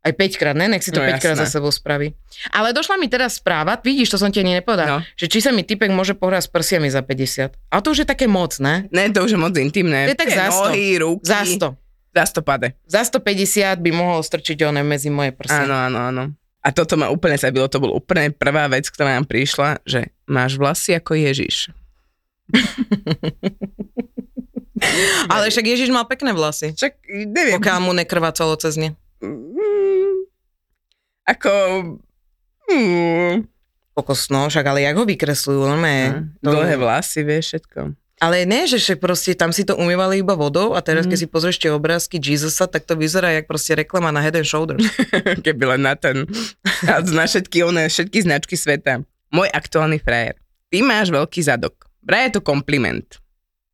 Aj 0.00 0.12
5 0.12 0.40
krát, 0.40 0.56
ne? 0.56 0.64
Nech 0.64 0.80
si 0.80 0.88
to 0.88 0.96
No 0.96 1.04
5 1.04 1.20
krát 1.20 1.36
za 1.36 1.44
sebou 1.44 1.68
spraví. 1.68 2.16
Ale 2.48 2.72
došla 2.72 2.96
mi 2.96 3.04
teraz 3.04 3.36
správa, 3.36 3.76
vidíš, 3.76 4.08
to 4.08 4.16
som 4.16 4.32
ti 4.32 4.40
ani 4.40 4.56
nepovedal, 4.56 4.86
No. 4.88 4.98
že 5.12 5.28
či 5.28 5.38
sa 5.38 5.52
mi 5.52 5.60
typek 5.60 5.92
môže 5.92 6.16
pohrať 6.16 6.44
s 6.44 6.50
prsiami 6.50 6.88
za 6.88 7.04
50. 7.04 7.52
A 7.68 7.76
to 7.78 7.92
už 7.92 8.02
je 8.02 8.08
také 8.08 8.24
moc, 8.24 8.56
ne? 8.56 8.88
Ne, 8.88 9.12
to 9.12 9.20
už 9.20 9.36
je 9.36 9.40
moc 9.40 9.52
intimné. 9.54 10.08
To 10.08 10.16
je 10.16 10.20
tak 10.20 10.32
Tie 10.32 10.40
za 10.40 10.48
sto. 10.48 10.72
Nohy, 10.72 10.96
ruky. 10.96 11.20
Za 11.22 11.44
100. 11.44 11.76
Za 12.10 12.24
100 12.32 12.40
pade. 12.42 12.68
Za 12.88 13.02
150 13.04 13.76
by 13.76 13.90
mohol 13.92 14.18
strčiť 14.18 14.56
one 14.64 14.80
medzi 14.80 15.12
moje 15.12 15.30
prsia. 15.30 15.68
Áno, 15.68 15.76
áno, 15.76 15.98
áno. 16.02 16.22
A 16.60 16.72
toto 16.72 16.96
ma 16.96 17.08
úplne 17.08 17.36
zabilo, 17.36 17.68
to 17.68 17.76
bol 17.76 17.92
úplne 17.94 18.32
prvá 18.32 18.68
vec, 18.68 18.84
ktorá 18.84 19.16
nám 19.16 19.24
prišla, 19.24 19.84
že 19.84 20.08
máš 20.24 20.56
vlasy 20.56 20.96
ako 20.96 21.12
Ježiš. 21.14 21.68
Ale 25.28 25.48
však 25.48 25.66
Ježiš 25.66 25.92
mal 25.92 26.04
pekné 26.04 26.32
vlasy. 26.32 26.72
Však 26.72 26.92
neviem. 27.28 27.60
Pokiaľ 27.60 27.78
mu 27.80 27.92
nekrvácalo 27.92 28.56
cez 28.56 28.80
ne. 28.80 28.96
Mm, 29.20 30.26
ako... 31.26 31.50
Mm, 32.66 33.46
Kokos, 33.90 34.30
no, 34.30 34.46
však 34.46 34.64
ale 34.64 34.80
jak 34.82 34.96
ho 34.96 35.04
vykresľujú, 35.04 35.60
no 35.62 35.76
Hm. 35.76 36.40
dlhé 36.40 36.76
vlasy, 36.76 37.20
vieš, 37.20 37.44
všetko. 37.52 37.92
Ale 38.18 38.44
ne, 38.44 38.68
že 38.68 38.76
však 38.76 39.00
proste 39.00 39.32
tam 39.32 39.48
si 39.48 39.64
to 39.64 39.72
umývali 39.74 40.20
iba 40.20 40.36
vodou 40.36 40.76
a 40.76 40.80
teraz, 40.80 41.04
Mhm. 41.04 41.10
keď 41.10 41.18
si 41.18 41.26
pozrieš 41.26 41.56
tie 41.58 41.72
obrázky 41.72 42.20
Jesusa, 42.20 42.68
tak 42.68 42.84
to 42.84 42.92
vyzerá 42.92 43.32
jak 43.32 43.48
proste 43.48 43.72
reklama 43.72 44.12
na 44.12 44.20
Head 44.20 44.36
and 44.36 44.44
Shoulders. 44.44 44.84
Keby 45.44 45.64
len 45.66 45.82
na 45.82 45.96
ten. 45.96 46.28
A 46.84 47.00
na 47.00 47.24
všetky, 47.24 47.64
one, 47.64 47.88
všetky 47.88 48.20
značky 48.20 48.60
sveta. 48.60 49.00
Môj 49.32 49.48
aktuálny 49.48 49.96
frajer. 49.98 50.36
Ty 50.68 50.84
máš 50.84 51.08
veľký 51.08 51.40
zadok. 51.40 51.88
Vraj 52.04 52.28
je 52.28 52.36
to 52.36 52.42
kompliment. 52.42 53.08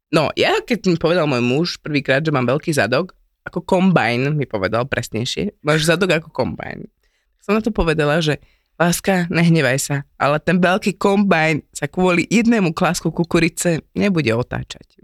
No, 0.08 0.30
ja 0.34 0.54
keď 0.60 0.78
mi 0.86 0.96
povedal 0.96 1.26
môj 1.26 1.42
muž 1.42 1.68
prvýkrát, 1.82 2.22
že 2.22 2.30
mám 2.30 2.46
veľký 2.46 2.70
zadok, 2.70 3.15
ako 3.46 3.62
kombajn 3.62 4.34
mi 4.34 4.44
povedal 4.44 4.90
presnejšie, 4.90 5.62
máš 5.62 5.86
zadok 5.86 6.18
ako 6.18 6.34
kombajn. 6.34 6.90
Som 7.38 7.54
na 7.54 7.62
to 7.62 7.70
povedala, 7.70 8.18
že 8.18 8.42
láska, 8.74 9.30
nehnevaj 9.30 9.78
sa, 9.78 9.96
ale 10.18 10.42
ten 10.42 10.58
veľký 10.58 10.98
kombajn 10.98 11.62
sa 11.70 11.86
kvôli 11.86 12.26
jednému 12.26 12.74
klásku 12.74 13.06
kukurice 13.14 13.86
nebude 13.94 14.34
otáčať. 14.34 14.98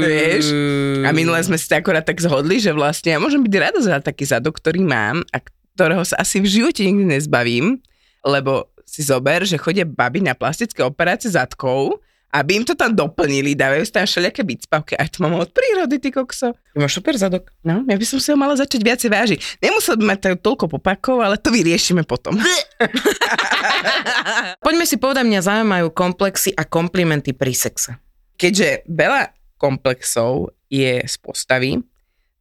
Vieš? 0.00 0.44
A 1.06 1.14
minule 1.14 1.38
sme 1.46 1.54
si 1.60 1.70
akorát 1.70 2.02
tak 2.02 2.18
zhodli, 2.18 2.58
že 2.58 2.74
vlastne 2.74 3.14
ja 3.14 3.22
môžem 3.22 3.44
byť 3.46 3.54
rada 3.54 3.78
za 3.78 4.02
taký 4.02 4.26
zadok, 4.26 4.58
ktorý 4.58 4.82
mám 4.82 5.22
a 5.30 5.38
ktorého 5.78 6.02
sa 6.02 6.18
asi 6.18 6.42
v 6.42 6.50
živote 6.50 6.82
nikdy 6.82 7.06
nezbavím, 7.06 7.78
lebo 8.26 8.68
si 8.82 9.06
zober, 9.06 9.46
že 9.46 9.60
chodia 9.60 9.86
baby 9.86 10.26
na 10.26 10.34
plastické 10.34 10.82
operácie 10.82 11.30
zadkov, 11.30 12.02
aby 12.30 12.62
im 12.62 12.64
to 12.64 12.78
tam 12.78 12.94
doplnili, 12.94 13.58
dávajú 13.58 13.82
tam 13.90 14.06
všelijaké 14.06 14.46
bicpavky. 14.46 14.94
A 14.94 15.10
to 15.10 15.26
mám 15.26 15.34
od 15.34 15.50
prírody, 15.50 15.98
ty 15.98 16.14
kokso. 16.14 16.54
Ty 16.54 16.76
máš 16.78 16.94
super 16.94 17.18
zadok. 17.18 17.50
No, 17.66 17.82
ja 17.90 17.98
by 17.98 18.06
som 18.06 18.22
si 18.22 18.30
ho 18.30 18.38
mala 18.38 18.54
začať 18.54 18.80
viacej 18.86 19.10
vážiť. 19.10 19.38
Nemusel 19.58 19.98
by 19.98 20.14
mať 20.14 20.18
toľko 20.38 20.70
popakov, 20.78 21.26
ale 21.26 21.34
to 21.42 21.50
vyriešime 21.50 22.06
potom. 22.06 22.38
Poďme 24.64 24.86
si 24.86 24.96
povedať, 24.96 25.26
mňa 25.26 25.40
zaujímajú 25.42 25.86
komplexy 25.90 26.54
a 26.54 26.62
komplimenty 26.62 27.34
pri 27.34 27.50
sexe. 27.50 27.98
keďže 28.38 28.86
veľa 28.86 29.34
komplexov 29.60 30.54
je 30.72 31.02
z 31.02 31.16
postavy, 31.20 31.82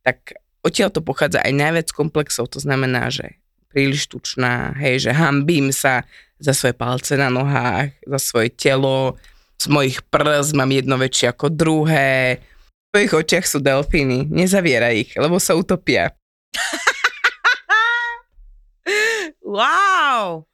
tak 0.05 0.37
odtiaľ 0.63 0.93
to 0.93 1.03
pochádza 1.03 1.43
aj 1.43 1.51
najviac 1.51 1.87
komplexov, 1.91 2.47
to 2.47 2.63
znamená, 2.63 3.11
že 3.11 3.35
príliš 3.67 4.07
tučná, 4.07 4.73
hej, 4.79 5.09
že 5.09 5.11
hambím 5.11 5.75
sa 5.75 6.07
za 6.39 6.55
svoje 6.55 6.73
palce 6.73 7.19
na 7.19 7.27
nohách, 7.27 7.91
za 8.07 8.19
svoje 8.19 8.49
telo, 8.55 9.19
z 9.59 9.65
mojich 9.67 9.99
prs 10.07 10.55
mám 10.55 10.71
jedno 10.71 10.95
väčšie 10.95 11.35
ako 11.35 11.51
druhé, 11.51 12.39
v 12.39 12.87
tvojich 12.95 13.13
očiach 13.13 13.45
sú 13.45 13.59
delfíny, 13.59 14.25
nezavieraj 14.31 14.95
ich, 14.97 15.11
lebo 15.19 15.37
sa 15.37 15.53
utopia. 15.53 16.15
Wow! 19.49 20.45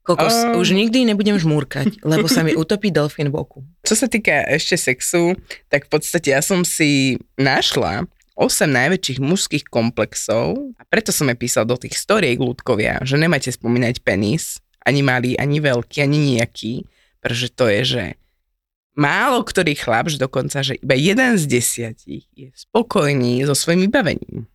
Kokos, 0.00 0.32
A- 0.32 0.56
už 0.56 0.72
nikdy 0.72 1.04
nebudem 1.04 1.36
žmúrkať, 1.36 2.00
lebo 2.00 2.24
sa 2.32 2.40
mi 2.40 2.56
utopí 2.64 2.88
delfín 2.88 3.28
v 3.28 3.36
oku. 3.36 3.60
Čo 3.84 3.92
sa 3.92 4.06
týka 4.08 4.48
ešte 4.48 4.80
sexu, 4.80 5.36
tak 5.68 5.84
v 5.84 5.90
podstate 5.92 6.32
ja 6.32 6.40
som 6.40 6.64
si 6.64 7.20
našla 7.36 8.08
8 8.40 8.64
najväčších 8.72 9.20
mužských 9.20 9.64
komplexov 9.68 10.56
a 10.80 10.82
preto 10.88 11.12
som 11.12 11.28
aj 11.28 11.36
písal 11.36 11.68
do 11.68 11.76
tých 11.76 12.00
storiek 12.00 12.40
ľudkovia, 12.40 13.04
že 13.04 13.20
nemáte 13.20 13.52
spomínať 13.52 14.00
penis, 14.00 14.64
ani 14.80 15.04
malý, 15.04 15.36
ani 15.36 15.60
veľký, 15.60 16.00
ani 16.00 16.40
nejaký, 16.40 16.88
pretože 17.18 17.48
to 17.54 17.66
je, 17.66 17.82
že 17.84 18.04
málo 18.98 19.46
ktorý 19.46 19.78
chlap, 19.78 20.10
že 20.10 20.18
dokonca, 20.18 20.62
že 20.66 20.78
iba 20.82 20.98
jeden 20.98 21.38
z 21.38 21.44
desiatich 21.46 22.26
je 22.34 22.50
spokojný 22.54 23.46
so 23.46 23.54
svojím 23.54 23.86
vybavením. 23.86 24.50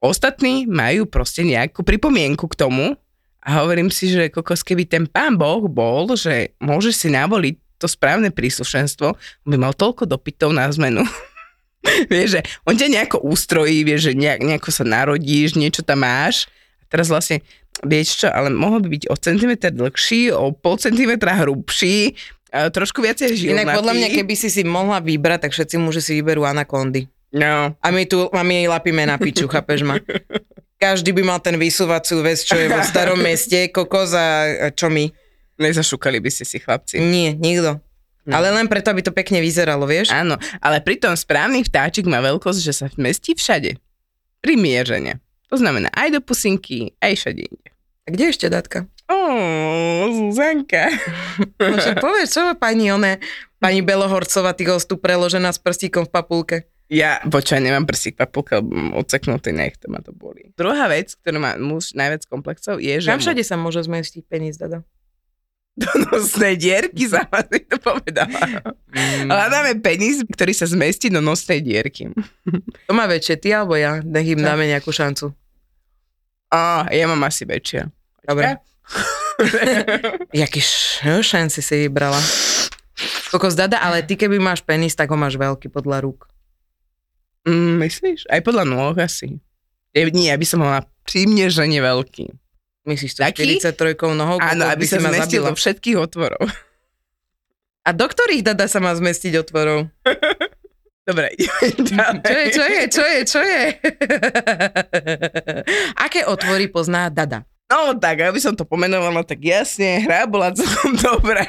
Ostatní 0.00 0.64
majú 0.64 1.04
proste 1.04 1.44
nejakú 1.44 1.84
pripomienku 1.84 2.48
k 2.48 2.56
tomu 2.56 2.96
a 3.44 3.48
hovorím 3.60 3.92
si, 3.92 4.08
že 4.08 4.32
kokos, 4.32 4.64
keby 4.64 4.88
ten 4.88 5.04
pán 5.04 5.36
Boh 5.36 5.68
bol, 5.68 6.08
že 6.16 6.56
môžeš 6.56 6.94
si 6.96 7.08
navoliť 7.12 7.54
to 7.76 7.88
správne 7.88 8.32
príslušenstvo, 8.32 9.16
by 9.44 9.56
mal 9.56 9.76
toľko 9.76 10.08
dopytov 10.08 10.56
na 10.56 10.68
zmenu. 10.72 11.04
vieš, 12.12 12.36
že 12.36 12.40
on 12.68 12.76
ťa 12.76 12.88
nejako 12.92 13.24
ústrojí, 13.24 13.84
vieš, 13.84 14.12
že 14.12 14.16
nejak, 14.16 14.40
nejako 14.44 14.70
sa 14.72 14.84
narodíš, 14.84 15.56
niečo 15.56 15.80
tam 15.80 16.04
máš. 16.04 16.48
A 16.80 16.84
teraz 16.88 17.08
vlastne, 17.08 17.40
vieš 17.84 18.24
čo, 18.24 18.28
ale 18.28 18.50
mohol 18.52 18.84
by 18.84 18.88
byť 18.92 19.04
o 19.08 19.16
centimetr 19.16 19.70
dlhší, 19.72 20.32
o 20.34 20.52
pol 20.52 20.76
centimetra 20.76 21.36
hrubší, 21.44 22.14
trošku 22.50 23.00
viacej 23.04 23.36
žilnatý. 23.36 23.62
Inak 23.62 23.78
podľa 23.78 23.94
mňa, 23.96 24.08
keby 24.10 24.34
si 24.34 24.48
si 24.50 24.62
mohla 24.66 24.98
vybrať, 24.98 25.48
tak 25.48 25.52
všetci 25.54 25.76
muži 25.78 26.00
si 26.02 26.12
vyberú 26.18 26.42
anakondy. 26.44 27.06
No, 27.30 27.78
A 27.78 27.88
my 27.94 28.02
tu, 28.10 28.26
a 28.26 28.42
my 28.42 28.54
jej 28.58 28.66
lapíme 28.66 29.06
na 29.06 29.14
piču, 29.14 29.46
chápeš 29.46 29.86
ma? 29.86 30.02
Každý 30.82 31.14
by 31.14 31.22
mal 31.22 31.38
ten 31.38 31.54
vysúvaciu 31.54 32.24
vec, 32.26 32.42
čo 32.42 32.58
je 32.58 32.66
vo 32.66 32.82
starom 32.82 33.20
meste, 33.22 33.70
kokos 33.70 34.10
a 34.16 34.26
čo 34.74 34.90
my? 34.90 35.12
nezašukali 35.60 36.18
by 36.24 36.30
ste 36.32 36.44
si 36.48 36.56
chlapci. 36.56 36.96
Nie, 36.98 37.36
nikto. 37.36 37.78
No. 38.24 38.32
Ale 38.32 38.48
len 38.48 38.64
preto, 38.64 38.88
aby 38.88 39.04
to 39.04 39.12
pekne 39.12 39.44
vyzeralo, 39.44 39.84
vieš? 39.84 40.08
Áno, 40.08 40.40
ale 40.60 40.80
pritom 40.80 41.12
správny 41.12 41.60
vtáčik 41.64 42.08
má 42.08 42.20
veľkosť, 42.24 42.60
že 42.64 42.72
sa 42.72 42.86
vmestí 42.88 43.36
všade. 43.36 43.76
Primieřene. 44.40 45.20
To 45.52 45.60
znamená 45.60 45.92
aj 45.92 46.16
do 46.16 46.20
pusinky, 46.24 46.96
aj 47.04 47.12
všade 47.20 47.42
inde. 47.44 47.68
Kde 48.10 48.24
ešte, 48.34 48.46
Datka? 48.50 48.90
Ó, 49.06 49.16
Zuzanka. 50.10 50.90
No 51.58 51.76
povedz, 51.98 52.34
čo 52.34 52.44
má 52.44 52.54
pani 52.58 52.90
one, 52.90 53.22
pani 53.62 53.80
Belohorcová, 53.80 54.54
ty 54.54 54.66
tu 54.66 54.94
preložená 54.98 55.54
s 55.54 55.58
prstíkom 55.62 56.06
v 56.06 56.12
papulke. 56.12 56.56
Ja, 56.90 57.22
počkaj, 57.22 57.62
nemám 57.62 57.86
prsík 57.86 58.18
papulka, 58.18 58.58
lebo 58.58 58.98
odseknutý 58.98 59.54
nech, 59.54 59.78
to 59.78 59.86
ma 59.86 60.02
to 60.02 60.10
boli. 60.10 60.50
Druhá 60.58 60.90
vec, 60.90 61.14
ktorú 61.22 61.38
má 61.38 61.54
muž 61.54 61.94
najviac 61.94 62.26
komplexov, 62.26 62.82
je, 62.82 62.98
že 62.98 63.06
Kam 63.06 63.22
všade 63.22 63.46
sa 63.46 63.54
môže 63.54 63.86
zmestiť 63.86 64.26
penis, 64.26 64.58
Dada? 64.58 64.82
do 65.80 65.86
nosnej 66.10 66.58
dierky, 66.58 67.06
sama 67.06 67.46
si 67.46 67.62
to 67.62 67.78
povedala. 67.78 68.66
Hľadáme 69.24 69.78
penis, 69.78 70.26
ktorý 70.26 70.52
sa 70.52 70.66
zmestí 70.66 71.08
do 71.08 71.22
nosnej 71.22 71.62
dierky. 71.62 72.10
To 72.90 72.92
má 72.92 73.06
väčšie, 73.06 73.38
ty 73.38 73.54
alebo 73.54 73.78
ja? 73.78 74.02
Nech 74.02 74.26
im 74.26 74.42
dáme 74.42 74.66
nejakú 74.66 74.90
šancu. 74.90 75.30
Á, 76.50 76.90
ja 76.90 77.06
mám 77.06 77.22
asi 77.22 77.46
väčšia. 77.46 77.86
Dobre. 78.30 78.62
Jaký 80.42 80.60
š- 80.62 81.22
šanci 81.22 81.60
si 81.60 81.74
vybrala? 81.86 82.18
Kokos 83.34 83.58
Dada, 83.58 83.82
ale 83.82 84.06
ty 84.06 84.14
keby 84.14 84.38
máš 84.38 84.62
penis, 84.62 84.94
tak 84.94 85.10
ho 85.10 85.18
máš 85.18 85.34
veľký 85.34 85.70
podľa 85.70 86.06
rúk. 86.06 86.30
Mm, 87.48 87.80
myslíš? 87.82 88.28
Aj 88.28 88.38
podľa 88.44 88.68
nôh 88.68 88.94
asi. 89.00 89.40
Ja, 89.96 90.06
nie, 90.12 90.30
ja 90.30 90.36
by 90.38 90.46
som 90.46 90.62
mala 90.62 90.86
primnežene 91.02 91.82
veľký. 91.82 92.30
Myslíš 92.86 93.18
to 93.18 93.20
Taký? 93.26 93.58
43 93.58 93.96
nohou? 94.14 94.36
Áno, 94.38 94.64
aby 94.70 94.84
by 94.84 94.86
sa 94.86 94.98
zmestil 95.02 95.42
do 95.44 95.54
všetkých 95.56 95.96
otvorov. 95.98 96.46
A 97.80 97.90
do 97.96 98.06
ktorých 98.06 98.44
dada 98.44 98.68
sa 98.68 98.78
má 98.78 98.92
zmestiť 98.92 99.40
otvorov? 99.40 99.88
Dobre. 101.08 101.34
Čo 101.34 102.30
je, 102.30 102.44
čo 102.54 102.64
je, 102.64 102.82
čo 102.86 103.02
je, 103.02 103.18
čo 103.26 103.40
je? 103.42 103.62
Aké 106.06 106.22
otvory 106.22 106.70
pozná 106.70 107.10
dada? 107.10 107.49
No 107.70 107.94
tak, 107.94 108.18
aby 108.18 108.42
som 108.42 108.58
to 108.58 108.66
pomenovala, 108.66 109.22
tak 109.22 109.38
jasne, 109.46 110.02
hra 110.02 110.26
bola 110.26 110.50
celkom 110.50 110.98
dobrá. 111.06 111.46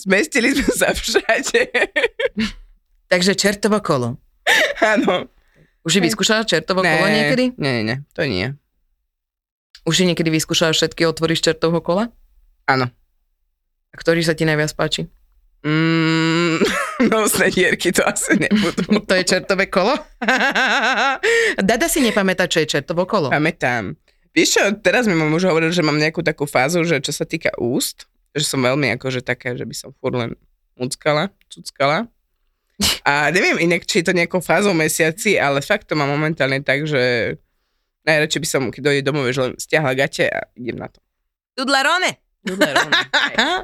Zmestili 0.00 0.56
sme 0.56 0.70
sa 0.72 0.96
všade. 0.96 1.68
Takže 3.12 3.36
čertovo 3.36 3.84
kolo. 3.84 4.16
Áno. 4.80 5.28
Už 5.84 5.92
si 5.92 6.00
vyskúšala 6.00 6.48
čertovo 6.48 6.80
kolo 6.80 7.04
niekedy? 7.04 7.52
Nie, 7.60 7.84
nie, 7.84 8.00
to 8.16 8.24
nie. 8.24 8.56
Už 9.84 10.00
si 10.00 10.08
niekedy 10.08 10.32
vyskúšala 10.32 10.72
všetky 10.72 11.04
otvory 11.04 11.36
z 11.36 11.52
čertovho 11.52 11.84
kola? 11.84 12.08
Áno. 12.64 12.88
A 13.92 13.96
ktorý 14.00 14.24
sa 14.24 14.32
ti 14.32 14.48
najviac 14.48 14.72
páči? 14.72 15.04
Mm, 15.64 16.60
nosné 17.12 17.52
dierky 17.52 17.92
to 17.92 18.00
asi 18.04 18.40
nebudú. 18.40 19.04
To 19.04 19.12
je 19.12 19.24
čertové 19.28 19.68
kolo? 19.68 19.92
Dada 21.60 21.86
si 21.92 22.00
nepamätá, 22.00 22.48
čo 22.48 22.64
je 22.64 22.72
čertovo 22.72 23.04
kolo. 23.04 23.28
Pamätám. 23.28 23.96
Vieš 24.34 24.48
čo, 24.58 24.62
teraz 24.82 25.06
mi 25.06 25.14
mám 25.14 25.30
už 25.30 25.46
hovoril, 25.46 25.70
že 25.70 25.86
mám 25.86 25.94
nejakú 25.94 26.18
takú 26.26 26.42
fázu, 26.42 26.82
že 26.82 26.98
čo 26.98 27.14
sa 27.14 27.22
týka 27.22 27.54
úst, 27.54 28.10
že 28.34 28.42
som 28.42 28.58
veľmi 28.58 28.90
akože 28.98 29.22
taká, 29.22 29.54
že 29.54 29.62
by 29.62 29.74
som 29.78 29.94
furt 30.02 30.18
len 30.18 30.34
muckala, 30.74 31.30
cuckala. 31.46 32.10
A 33.06 33.30
neviem 33.30 33.62
inak, 33.62 33.86
či 33.86 34.02
je 34.02 34.10
to 34.10 34.18
nejakou 34.18 34.42
fázou 34.42 34.74
mesiaci, 34.74 35.38
ale 35.38 35.62
fakt 35.62 35.86
to 35.86 35.94
mám 35.94 36.10
momentálne 36.10 36.58
tak, 36.66 36.82
že 36.90 37.38
najradšej 38.02 38.40
by 38.42 38.48
som, 38.50 38.62
keď 38.74 38.82
dojde 38.82 39.02
domov, 39.06 39.30
že 39.30 39.40
len 39.46 39.54
stiahla 39.54 39.94
gate 39.94 40.26
a 40.26 40.50
idem 40.58 40.82
na 40.82 40.90
to. 40.90 40.98
Tudlarone! 41.54 42.23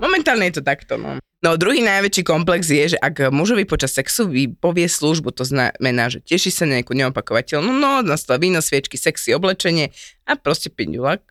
Momentálne 0.04 0.48
je 0.48 0.60
to 0.60 0.62
takto, 0.64 0.96
no. 0.96 1.20
No 1.40 1.56
druhý 1.56 1.80
najväčší 1.80 2.20
komplex 2.20 2.68
je, 2.68 2.96
že 2.96 2.98
ak 3.00 3.32
mužovi 3.32 3.64
počas 3.64 3.96
sexu 3.96 4.28
vypovie 4.28 4.84
službu, 4.84 5.32
to 5.32 5.48
znamená, 5.48 6.12
že 6.12 6.20
teší 6.20 6.52
sa 6.52 6.68
na 6.68 6.80
nejakú 6.80 6.92
neopakovateľnú 6.92 7.72
noc, 7.80 8.04
nastal 8.04 8.36
víno, 8.36 8.60
sviečky, 8.60 9.00
sexy 9.00 9.32
oblečenie 9.32 9.88
a 10.28 10.36
proste 10.36 10.68
pindulak 10.68 11.24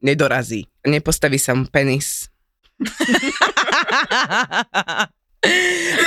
nedorazí. 0.00 0.64
Nepostaví 0.84 1.36
sa 1.36 1.52
mu 1.52 1.68
penis. 1.68 2.32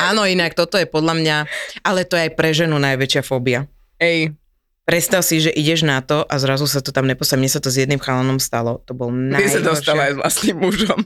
Áno, 0.09 0.25
inak 0.25 0.53
toto 0.57 0.77
je 0.77 0.85
podľa 0.89 1.13
mňa, 1.17 1.37
ale 1.85 2.05
to 2.05 2.17
je 2.17 2.29
aj 2.29 2.33
pre 2.37 2.53
ženu 2.53 2.77
najväčšia 2.81 3.21
fóbia. 3.21 3.69
Ej, 4.01 4.33
Predstav 4.83 5.23
si, 5.23 5.39
že 5.39 5.47
ideš 5.47 5.81
na 5.81 6.03
to 6.03 6.21
a 6.21 6.35
zrazu 6.35 6.67
sa 6.67 6.83
to 6.83 6.91
tam 6.91 7.07
nepostaví. 7.07 7.39
Mne 7.39 7.49
sa 7.49 7.63
to 7.63 7.71
s 7.71 7.79
jedným 7.79 7.97
chalanom 7.97 8.35
stalo. 8.35 8.83
To 8.83 8.91
bol 8.91 9.07
ty 9.07 9.47
sa 9.47 9.63
dostala 9.63 10.11
aj 10.11 10.11
najhoršie. 10.11 10.11
s 10.11 10.19
vlastným 10.19 10.57
mužom. 10.59 10.99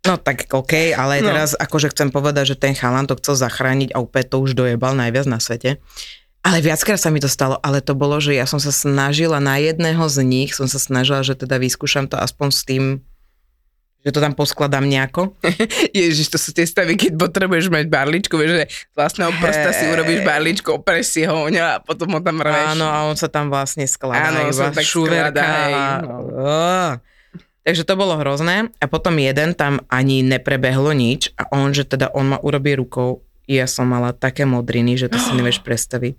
No 0.00 0.16
tak 0.16 0.48
OK, 0.48 0.90
ale 0.90 1.20
No. 1.20 1.28
teraz 1.28 1.52
akože 1.54 1.92
chcem 1.92 2.08
povedať, 2.08 2.44
že 2.50 2.56
ten 2.56 2.72
chalan 2.72 3.04
to 3.04 3.14
chcel 3.14 3.36
zachrániť 3.36 3.92
a 3.92 4.00
úplne 4.00 4.26
to 4.26 4.36
už 4.38 4.56
dojebal 4.56 4.96
najviac 4.96 5.28
na 5.28 5.38
svete. 5.38 5.76
Ale 6.40 6.64
viackrát 6.64 6.96
sa 6.96 7.12
mi 7.12 7.20
to 7.20 7.28
stalo, 7.28 7.60
ale 7.60 7.78
to 7.78 7.92
bolo, 7.92 8.16
že 8.16 8.32
ja 8.32 8.48
som 8.48 8.56
sa 8.56 8.72
snažila 8.72 9.38
na 9.38 9.60
jedného 9.60 10.00
z 10.08 10.24
nich, 10.24 10.56
som 10.56 10.64
sa 10.64 10.80
snažila, 10.80 11.20
že 11.20 11.36
teda 11.36 11.60
vyskúšam 11.60 12.08
to 12.08 12.16
aspoň 12.16 12.48
s 12.48 12.60
tým, 12.64 12.84
že 14.00 14.10
to 14.16 14.20
tam 14.24 14.32
poskladám 14.32 14.88
nejako. 14.88 15.36
Ježiš, 15.96 16.32
to 16.32 16.38
sú 16.40 16.56
tie 16.56 16.64
stavy, 16.64 16.96
keď 16.96 17.20
potrebuješ 17.20 17.68
mať 17.68 17.84
barličku, 17.92 18.32
vieš, 18.40 18.52
že 18.56 18.64
z 18.68 18.94
vlastného 18.96 19.32
prsta 19.36 19.70
si 19.76 19.84
Hej. 19.84 19.92
urobíš 19.92 20.20
barličku, 20.24 20.68
opreš 20.80 21.06
si 21.12 21.20
ho 21.28 21.44
o 21.44 21.48
a 21.52 21.76
potom 21.84 22.08
ho 22.16 22.20
tam 22.24 22.40
rveš. 22.40 22.80
Áno, 22.80 22.88
a 22.88 23.04
on 23.04 23.16
sa 23.16 23.28
tam 23.28 23.52
vlastne 23.52 23.84
skladá. 23.84 24.32
Áno, 24.32 24.48
sa 24.56 24.72
tak 24.72 24.88
šuverka. 24.88 25.44
no. 26.00 26.96
Takže 27.60 27.84
to 27.84 27.94
bolo 27.94 28.16
hrozné. 28.16 28.72
A 28.80 28.88
potom 28.88 29.20
jeden 29.20 29.52
tam 29.52 29.84
ani 29.92 30.24
neprebehlo 30.24 30.96
nič 30.96 31.36
a 31.36 31.52
on, 31.52 31.76
že 31.76 31.84
teda 31.84 32.08
on 32.16 32.32
ma 32.32 32.38
urobí 32.40 32.72
rukou. 32.72 33.20
Ja 33.44 33.68
som 33.68 33.92
mala 33.92 34.16
také 34.16 34.48
modriny, 34.48 34.96
že 34.96 35.12
to 35.12 35.20
si 35.20 35.36
nevieš 35.36 35.60
predstaviť. 35.66 36.16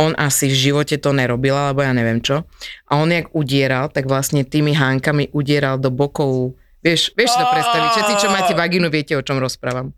On 0.00 0.16
asi 0.16 0.48
v 0.48 0.56
živote 0.56 0.96
to 0.96 1.12
nerobil, 1.12 1.52
alebo 1.52 1.84
ja 1.84 1.92
neviem 1.92 2.24
čo. 2.24 2.48
A 2.88 2.96
on 2.96 3.12
jak 3.12 3.28
udieral, 3.36 3.92
tak 3.92 4.08
vlastne 4.08 4.48
tými 4.48 4.72
hánkami 4.72 5.28
udieral 5.36 5.76
do 5.76 5.92
bokov. 5.92 6.56
Vieš, 6.80 7.12
vieš 7.12 7.30
si 7.32 7.38
to 7.38 7.46
predstaviť. 7.46 7.88
Všetci, 7.92 8.14
čo 8.24 8.28
máte 8.32 8.52
vagínu, 8.56 8.88
viete, 8.88 9.12
o 9.12 9.22
čom 9.22 9.36
rozprávam. 9.36 9.92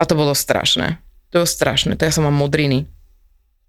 A 0.00 0.02
to 0.08 0.16
bolo 0.16 0.32
strašné. 0.32 0.96
To 1.30 1.44
bolo 1.44 1.48
strašné. 1.48 1.94
To 2.00 2.02
ja 2.08 2.12
som 2.12 2.24
mám 2.24 2.36
modriny. 2.36 2.88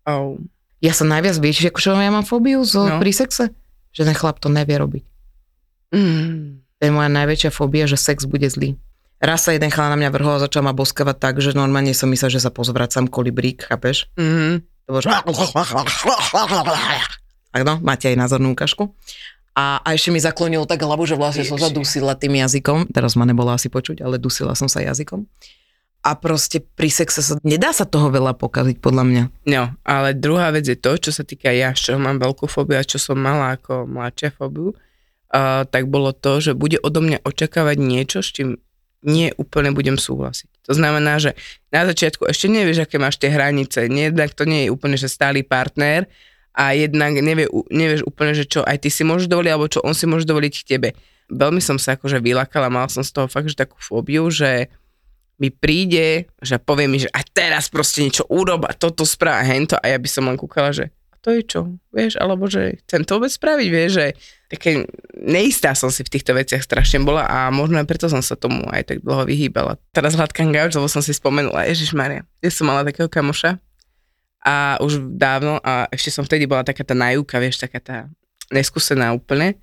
Oh. 0.07 0.39
Ja 0.83 0.91
sa 0.91 1.03
najviac, 1.07 1.39
vieš, 1.39 1.67
akože 1.67 1.95
ja 1.95 2.11
mám 2.11 2.27
fóbiu 2.27 2.63
z, 2.63 2.75
No. 2.79 2.97
no. 2.97 2.99
pri 2.99 3.11
sexe? 3.11 3.51
Že 3.95 4.11
ten 4.11 4.15
chlap 4.17 4.39
to 4.39 4.47
nevie 4.51 4.75
robiť. 4.75 5.03
Mm. 5.93 6.63
To 6.79 6.81
je 6.81 6.91
moja 6.91 7.07
najväčšia 7.07 7.51
fóbia, 7.53 7.87
že 7.87 7.95
sex 7.95 8.25
bude 8.27 8.47
zlý. 8.49 8.75
Raz 9.23 9.47
sa 9.47 9.55
jeden 9.55 9.71
chlap 9.71 9.95
na 9.95 10.03
mňa 10.03 10.09
vrhol 10.11 10.35
a 10.35 10.43
začal 10.43 10.67
ma 10.67 10.75
boskavať 10.75 11.15
tak, 11.15 11.39
že 11.39 11.55
normálne 11.55 11.95
som 11.95 12.11
myslel, 12.11 12.27
že 12.35 12.43
sa 12.43 12.51
pozvracam 12.51 13.07
kolibrík, 13.07 13.63
chápeš? 13.71 14.11
Mm-hmm. 14.19 14.53
To 14.83 14.89
bolo, 14.91 14.99
že... 14.99 15.07
Tak 17.53 17.61
no, 17.69 17.77
máte 17.85 18.09
aj 18.09 18.17
názornú 18.17 18.57
ukážku. 18.57 18.97
A, 19.53 19.77
a 19.85 19.93
ešte 19.93 20.09
mi 20.09 20.17
zaklonil 20.17 20.65
tak 20.65 20.81
hlavu, 20.81 21.05
že 21.05 21.13
vlastne 21.13 21.45
som 21.45 21.61
sa 21.61 21.69
dusila 21.69 22.17
tým 22.17 22.41
jazykom. 22.41 22.89
Teraz 22.89 23.13
ma 23.13 23.25
nebolo 23.25 23.53
asi 23.53 23.69
počuť, 23.69 24.01
ale 24.01 24.17
dusila 24.17 24.57
som 24.57 24.65
sa 24.65 24.81
jazykom. 24.81 25.29
A 26.03 26.19
proste 26.19 26.59
pri 26.59 26.91
sexe 26.91 27.23
sa, 27.23 27.39
nedá 27.47 27.71
sa 27.71 27.87
toho 27.87 28.11
veľa 28.11 28.35
pokaziť, 28.35 28.81
podľa 28.83 29.03
mňa. 29.07 29.23
No, 29.47 29.71
ale 29.87 30.11
druhá 30.17 30.51
vec 30.51 30.67
je 30.67 30.75
to, 30.75 30.99
čo 30.99 31.15
sa 31.15 31.23
týka 31.23 31.47
ja, 31.53 31.71
z 31.71 31.93
čoho 31.93 31.99
mám 32.01 32.19
veľkú 32.19 32.43
fóbiu 32.49 32.75
a 32.75 32.83
čo 32.83 32.99
som 32.99 33.15
mala 33.15 33.55
ako 33.55 33.87
mladšia 33.87 34.35
fóbiu, 34.35 34.75
uh, 34.75 35.63
tak 35.63 35.87
bolo 35.87 36.11
to, 36.11 36.43
že 36.43 36.59
bude 36.59 36.75
odo 36.83 36.99
mňa 36.99 37.23
očakávať 37.23 37.77
niečo, 37.79 38.19
s 38.19 38.35
čím 38.35 38.59
nie 39.03 39.31
úplne 39.39 39.71
budem 39.71 39.95
súhlasiť. 39.95 40.67
To 40.67 40.73
znamená, 40.75 41.19
že 41.19 41.35
na 41.71 41.87
začiatku 41.87 42.27
ešte 42.27 42.47
nevieš, 42.51 42.87
aké 42.87 42.99
máš 42.99 43.19
tie 43.19 43.31
hranice. 43.31 43.87
Jednak 43.87 44.31
to 44.35 44.47
nie 44.47 44.67
je 44.67 44.73
úplne, 44.75 44.95
že 44.95 45.11
stály 45.11 45.43
partner 45.43 46.07
a 46.53 46.77
jednak 46.77 47.17
nevie, 47.17 47.49
nevieš 47.73 48.05
úplne, 48.05 48.37
že 48.37 48.45
čo 48.45 48.61
aj 48.61 48.85
ty 48.85 48.89
si 48.93 49.01
môžeš 49.01 49.25
dovoliť, 49.25 49.51
alebo 49.51 49.67
čo 49.69 49.81
on 49.81 49.97
si 49.97 50.05
môže 50.05 50.29
dovoliť 50.29 50.53
k 50.61 50.67
tebe. 50.77 50.89
Veľmi 51.33 51.59
som 51.59 51.81
sa 51.81 51.97
akože 51.97 52.21
vylakala, 52.21 52.69
mal 52.69 52.85
som 52.93 53.01
z 53.01 53.09
toho 53.09 53.25
fakt, 53.25 53.49
že 53.49 53.57
takú 53.57 53.81
fóbiu, 53.81 54.29
že 54.29 54.69
mi 55.41 55.49
príde, 55.49 56.29
že 56.39 56.61
povie 56.61 56.85
mi, 56.85 57.01
že 57.01 57.09
a 57.09 57.25
teraz 57.25 57.67
proste 57.67 58.05
niečo 58.05 58.23
urob 58.29 58.69
a 58.69 58.77
toto 58.77 59.01
správ 59.01 59.41
a 59.41 59.43
hento 59.43 59.75
a 59.81 59.85
ja 59.89 59.97
by 59.97 60.09
som 60.09 60.29
len 60.29 60.37
kúkala, 60.37 60.69
že 60.69 60.93
a 61.09 61.15
to 61.17 61.33
je 61.33 61.41
čo, 61.41 61.61
vieš, 61.89 62.21
alebo 62.21 62.45
že 62.45 62.77
chcem 62.85 63.01
to 63.01 63.17
vôbec 63.17 63.33
spraviť, 63.33 63.67
vieš, 63.73 63.91
že 63.97 64.05
také 64.51 64.85
neistá 65.17 65.73
som 65.73 65.89
si 65.89 66.05
v 66.05 66.13
týchto 66.13 66.37
veciach 66.37 66.61
strašne 66.61 67.01
bola 67.01 67.25
a 67.25 67.49
možno 67.49 67.81
aj 67.81 67.89
preto 67.89 68.05
som 68.05 68.21
sa 68.21 68.37
tomu 68.37 68.61
aj 68.69 68.93
tak 68.93 68.97
dlho 69.01 69.25
vyhýbala. 69.25 69.81
Teraz 69.89 70.13
hladkám 70.13 70.53
gauč, 70.53 70.77
lebo 70.77 70.85
som 70.85 71.01
si 71.01 71.15
spomenula, 71.15 71.65
Ježiš 71.65 71.97
Maria, 71.97 72.29
ja 72.43 72.49
som 72.53 72.69
mala 72.69 72.85
takého 72.85 73.09
kamoša 73.09 73.57
a 74.43 74.77
už 74.83 74.99
dávno 75.15 75.57
a 75.63 75.87
ešte 75.89 76.11
som 76.11 76.27
vtedy 76.27 76.43
bola 76.43 76.67
taká 76.67 76.83
tá 76.83 76.91
najúka, 76.91 77.39
vieš, 77.39 77.63
taká 77.63 77.79
tá 77.79 77.97
neskúsená 78.51 79.15
úplne 79.15 79.55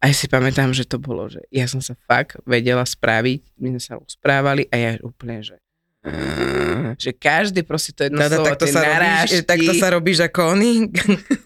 a 0.00 0.08
ja 0.08 0.14
si 0.16 0.28
pamätám, 0.28 0.72
že 0.72 0.88
to 0.88 0.96
bolo, 0.96 1.28
že 1.28 1.44
ja 1.52 1.68
som 1.68 1.80
sa 1.80 1.96
fakt 2.08 2.40
vedela 2.44 2.84
spraviť, 2.84 3.56
my 3.60 3.76
sme 3.76 3.80
sa 3.80 3.92
rozprávali 4.00 4.68
a 4.72 4.76
ja 4.76 4.90
úplne, 5.00 5.44
že 5.44 5.56
že 7.02 7.12
každý 7.12 7.60
proste 7.62 7.92
to 7.92 8.08
jedno 8.08 8.20
Dada, 8.20 8.40
slovo, 8.40 8.48
takto, 8.48 8.66
sa 8.68 8.80
robíš, 8.80 8.96
narážky, 8.96 9.42
takto 9.44 9.72
sa 9.76 9.88
robíš 9.92 10.18
ako 10.24 10.40
oni. 10.56 10.72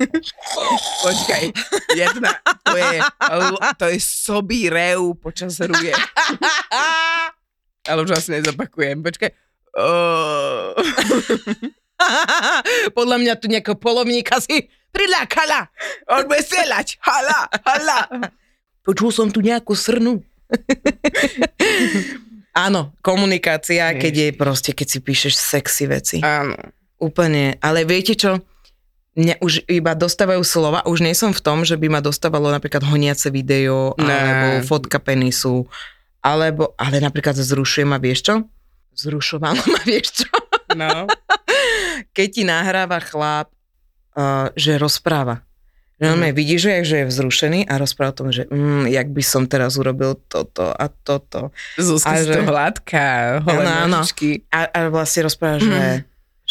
počkaj, 1.07 1.45
jedna, 1.99 2.31
to 2.63 2.75
je, 2.79 2.91
to 3.75 3.85
je 3.91 3.99
sobý 3.99 4.71
rev 4.71 5.03
počas 5.19 5.59
ruje. 5.59 5.91
Ale 7.91 7.99
už 8.07 8.17
asi 8.17 8.39
nezopakujem, 8.39 9.03
počkaj. 9.03 9.31
Oh. 9.75 10.79
Podľa 12.99 13.17
mňa 13.19 13.35
tu 13.37 13.47
nejakého 13.49 13.77
polovníka 13.77 14.41
si 14.41 14.69
prilákala. 14.91 15.69
On 16.11 16.25
bude 16.25 16.41
strieľať, 16.41 16.99
hala, 17.03 17.41
hala. 17.67 18.01
Počul 18.83 19.11
som 19.11 19.29
tu 19.33 19.41
nejakú 19.41 19.73
srnu. 19.73 20.21
Áno, 22.55 22.95
komunikácia, 23.03 23.91
Vieš. 23.91 23.99
keď 23.99 24.15
je 24.15 24.29
proste, 24.31 24.71
keď 24.71 24.87
si 24.87 24.99
píšeš 25.03 25.35
sexy 25.35 25.85
veci. 25.91 26.17
Áno. 26.23 26.55
Úplne. 27.03 27.59
Ale 27.59 27.83
viete 27.83 28.15
čo? 28.15 28.39
Mňa 29.15 29.43
už 29.43 29.67
iba 29.67 29.95
dostávajú 29.95 30.43
slova, 30.43 30.87
už 30.87 31.03
nie 31.03 31.15
som 31.15 31.35
v 31.35 31.43
tom, 31.43 31.67
že 31.67 31.75
by 31.75 31.87
ma 31.91 32.01
dostávalo 32.03 32.51
napríklad 32.51 32.83
honiace 32.87 33.31
video, 33.31 33.95
Ne. 33.99 34.11
alebo 34.11 34.67
fotka 34.67 34.99
penisu, 34.99 35.67
alebo, 36.19 36.75
ale 36.79 36.99
napríklad 36.99 37.35
zrušuje 37.35 37.87
ma, 37.87 37.99
vieš 37.99 38.27
čo? 38.27 38.35
Zrušovalo 38.95 39.63
ma, 39.71 39.81
vieš 39.91 40.23
čo? 40.23 40.31
No. 40.75 41.07
Keď 42.17 42.29
ti 42.31 42.43
nahráva 42.43 42.99
chlap, 42.99 43.49
uh, 44.19 44.51
že 44.59 44.77
rozpráva. 44.77 45.43
On 46.03 46.19
mm. 46.19 46.35
vidí, 46.35 46.59
že, 46.59 46.83
že 46.83 47.07
je 47.07 47.07
vzrušený 47.07 47.71
a 47.71 47.79
rozpráva 47.79 48.11
o 48.13 48.19
tom, 48.19 48.29
že 48.35 48.51
mm, 48.51 48.91
jak 48.91 49.09
by 49.15 49.23
som 49.23 49.47
teraz 49.47 49.79
urobil 49.79 50.19
toto 50.27 50.75
a 50.75 50.91
toto. 50.91 51.55
Zuzka 51.79 52.19
A 52.19 52.21
že- 52.21 52.35
to 52.35 52.51
hladká, 52.51 53.41
holé 53.47 53.63
Áno, 53.63 54.03
áno. 54.03 54.03
A, 54.51 54.61
a 54.69 54.79
vlastne 54.91 55.31
rozpráva, 55.31 55.63
že, 55.63 55.71
že 55.71 55.83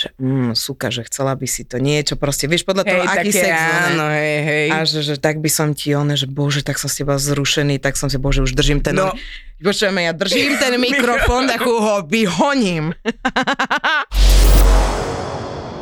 že 0.04 0.12
mm, 0.20 0.52
súka, 0.60 0.92
že 0.92 1.08
chcela 1.08 1.32
by 1.32 1.48
si 1.48 1.64
to 1.64 1.80
niečo, 1.80 2.20
proste, 2.20 2.52
vieš, 2.52 2.68
podľa 2.68 2.84
toho, 2.84 3.08
Hej, 3.08 3.08
aký 3.08 3.32
také, 3.32 3.48
sex, 3.48 3.56
áno, 3.56 4.12
ne? 4.12 4.20
hej, 4.20 4.40
hej. 4.44 4.68
A 4.76 4.84
že, 4.84 5.00
že 5.00 5.16
tak 5.16 5.40
by 5.40 5.48
som 5.48 5.72
ti 5.72 5.96
one, 5.96 6.20
že 6.20 6.28
bože, 6.28 6.68
tak 6.68 6.76
som 6.76 6.92
s 6.92 7.00
teba 7.00 7.16
zrušený, 7.16 7.80
tak 7.80 7.96
som 7.96 8.12
si, 8.12 8.20
bože, 8.20 8.44
už 8.44 8.52
držím 8.52 8.84
ten... 8.84 9.00
No. 9.00 9.16
Počujeme, 9.64 10.04
ja 10.04 10.12
držím 10.12 10.60
ten 10.60 10.76
mikrofón, 10.92 11.48
tak 11.48 11.64
ho 11.64 12.04
vyhoním. 12.04 12.92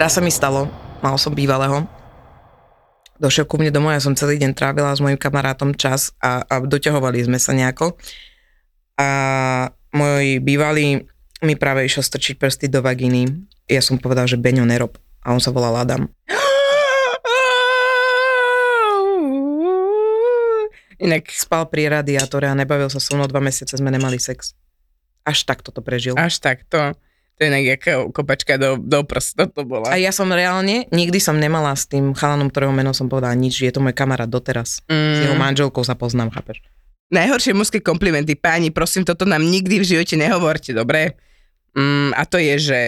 Raz 0.02 0.14
sa 0.14 0.22
mi 0.22 0.30
stalo, 0.30 0.70
mal 1.02 1.18
som 1.18 1.34
bývalého, 1.34 1.90
došiel 3.22 3.46
ku 3.46 3.62
mne 3.62 3.74
domov, 3.74 3.94
ja 3.94 4.02
som 4.02 4.18
celý 4.18 4.42
deň 4.42 4.58
trávila 4.58 4.94
s 4.94 5.02
mojim 5.02 5.18
kamarátom 5.18 5.78
čas 5.78 6.14
a, 6.22 6.42
a 6.46 6.62
doťahovali 6.62 7.26
sme 7.26 7.38
sa 7.38 7.54
nejako. 7.54 7.94
A 8.98 9.10
môj 9.94 10.42
bývalý 10.42 11.06
mi 11.42 11.58
práve 11.58 11.86
išiel 11.86 12.06
strčiť 12.06 12.38
prsty 12.38 12.66
do 12.70 12.86
vagíny. 12.86 13.34
Ja 13.72 13.80
som 13.80 13.96
povedal, 13.96 14.28
že 14.28 14.36
Beňo 14.36 14.68
nerob. 14.68 15.00
A 15.24 15.32
on 15.32 15.40
sa 15.40 15.56
volal 15.56 15.80
Adam. 15.80 16.12
Inak 21.02 21.34
Spal 21.34 21.66
pri 21.66 21.90
radiátore 21.90 22.46
a 22.46 22.54
nebavil 22.54 22.86
sa 22.86 23.02
so 23.02 23.18
mnou 23.18 23.26
dva 23.26 23.42
mesiace, 23.42 23.74
sme 23.74 23.90
nemali 23.90 24.22
sex. 24.22 24.54
Až 25.26 25.50
tak 25.50 25.66
toto 25.66 25.82
prežil. 25.82 26.14
až 26.14 26.38
takto. 26.38 26.94
To 27.38 27.40
je 27.42 27.50
inak 27.50 27.66
jaká 27.66 28.06
kopačka 28.14 28.54
do, 28.62 28.78
do 28.78 29.02
prsta 29.02 29.50
to 29.50 29.66
bola. 29.66 29.90
A 29.90 29.98
ja 29.98 30.14
som 30.14 30.30
reálne, 30.30 30.86
nikdy 30.94 31.18
som 31.18 31.42
nemala 31.42 31.74
s 31.74 31.90
tým 31.90 32.14
chalanom, 32.14 32.54
ktorého 32.54 32.70
meno 32.70 32.94
som 32.94 33.10
povedala 33.10 33.34
nič, 33.34 33.66
je 33.66 33.74
to 33.74 33.82
môj 33.82 33.98
kamarát 33.98 34.30
doteraz. 34.30 34.86
S 34.86 35.18
jeho 35.26 35.34
Mm. 35.34 35.42
manželkou 35.42 35.82
sa 35.82 35.98
poznám, 35.98 36.30
chápeš? 36.30 36.62
Najhoršie 37.10 37.58
mužské 37.58 37.82
komplimenty, 37.82 38.38
páni, 38.38 38.70
prosím, 38.70 39.02
toto 39.02 39.26
nám 39.26 39.42
nikdy 39.42 39.82
v 39.82 39.86
živote 39.90 40.22
nehovorte, 40.22 40.70
dobre? 40.70 41.18
Mm, 41.74 42.14
a 42.14 42.22
to 42.30 42.38
je, 42.38 42.56
že 42.62 42.80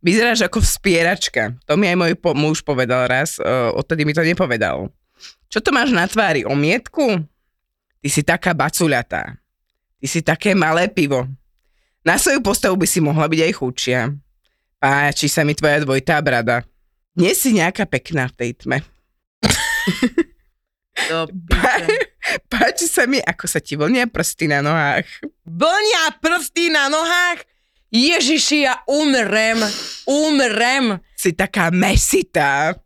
vyzeráš 0.00 0.44
ako 0.48 0.60
vspieračka. 0.60 1.56
To 1.68 1.76
mi 1.76 1.88
aj 1.88 1.96
môj 1.96 2.12
po- 2.16 2.36
muž 2.36 2.60
povedal 2.64 3.08
raz, 3.08 3.36
uh, 3.40 3.72
odtedy 3.76 4.04
mi 4.04 4.16
to 4.16 4.24
nepovedal. 4.24 4.88
Čo 5.52 5.60
to 5.60 5.70
máš 5.70 5.92
na 5.92 6.08
tvári, 6.08 6.44
omietku? 6.44 7.24
Ty 8.00 8.08
si 8.08 8.24
taká 8.24 8.56
bacuľatá. 8.56 9.36
Ty 10.00 10.06
si 10.08 10.24
také 10.24 10.56
malé 10.56 10.88
pivo. 10.88 11.28
Na 12.00 12.16
svoju 12.16 12.40
postavu 12.40 12.80
by 12.80 12.88
si 12.88 13.04
mohla 13.04 13.28
byť 13.28 13.40
aj 13.44 13.52
chudšia. 13.60 14.00
Páči 14.80 15.28
sa 15.28 15.44
mi 15.44 15.52
tvoja 15.52 15.84
dvojitá 15.84 16.16
brada. 16.24 16.64
Nie 17.12 17.36
si 17.36 17.52
nejaká 17.52 17.84
pekná 17.84 18.32
v 18.32 18.36
tej 18.40 18.50
tme. 18.64 18.78
Páči 22.52 22.86
sa 22.86 23.04
mi, 23.08 23.18
ako 23.20 23.44
sa 23.50 23.58
ti 23.58 23.74
vlnia 23.74 24.06
prsty 24.06 24.46
na 24.50 24.62
nohách. 24.62 25.06
Blnia 25.44 26.14
prsty 26.20 26.70
na 26.70 26.86
nohách? 26.86 27.44
Ježiši, 27.90 28.70
ja 28.70 28.78
umrem, 28.86 29.58
umrem. 30.06 31.02
Si 31.18 31.34
taká 31.34 31.74
mesitá. 31.74 32.78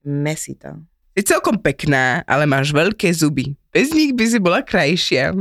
Mesita. 0.00 0.80
Si 1.12 1.20
celkom 1.20 1.60
pekná, 1.60 2.24
ale 2.24 2.48
máš 2.48 2.72
veľké 2.72 3.12
zuby. 3.12 3.52
Bez 3.68 3.92
nich 3.92 4.16
by 4.16 4.24
si 4.24 4.38
bola 4.40 4.64
krajšia. 4.64 5.36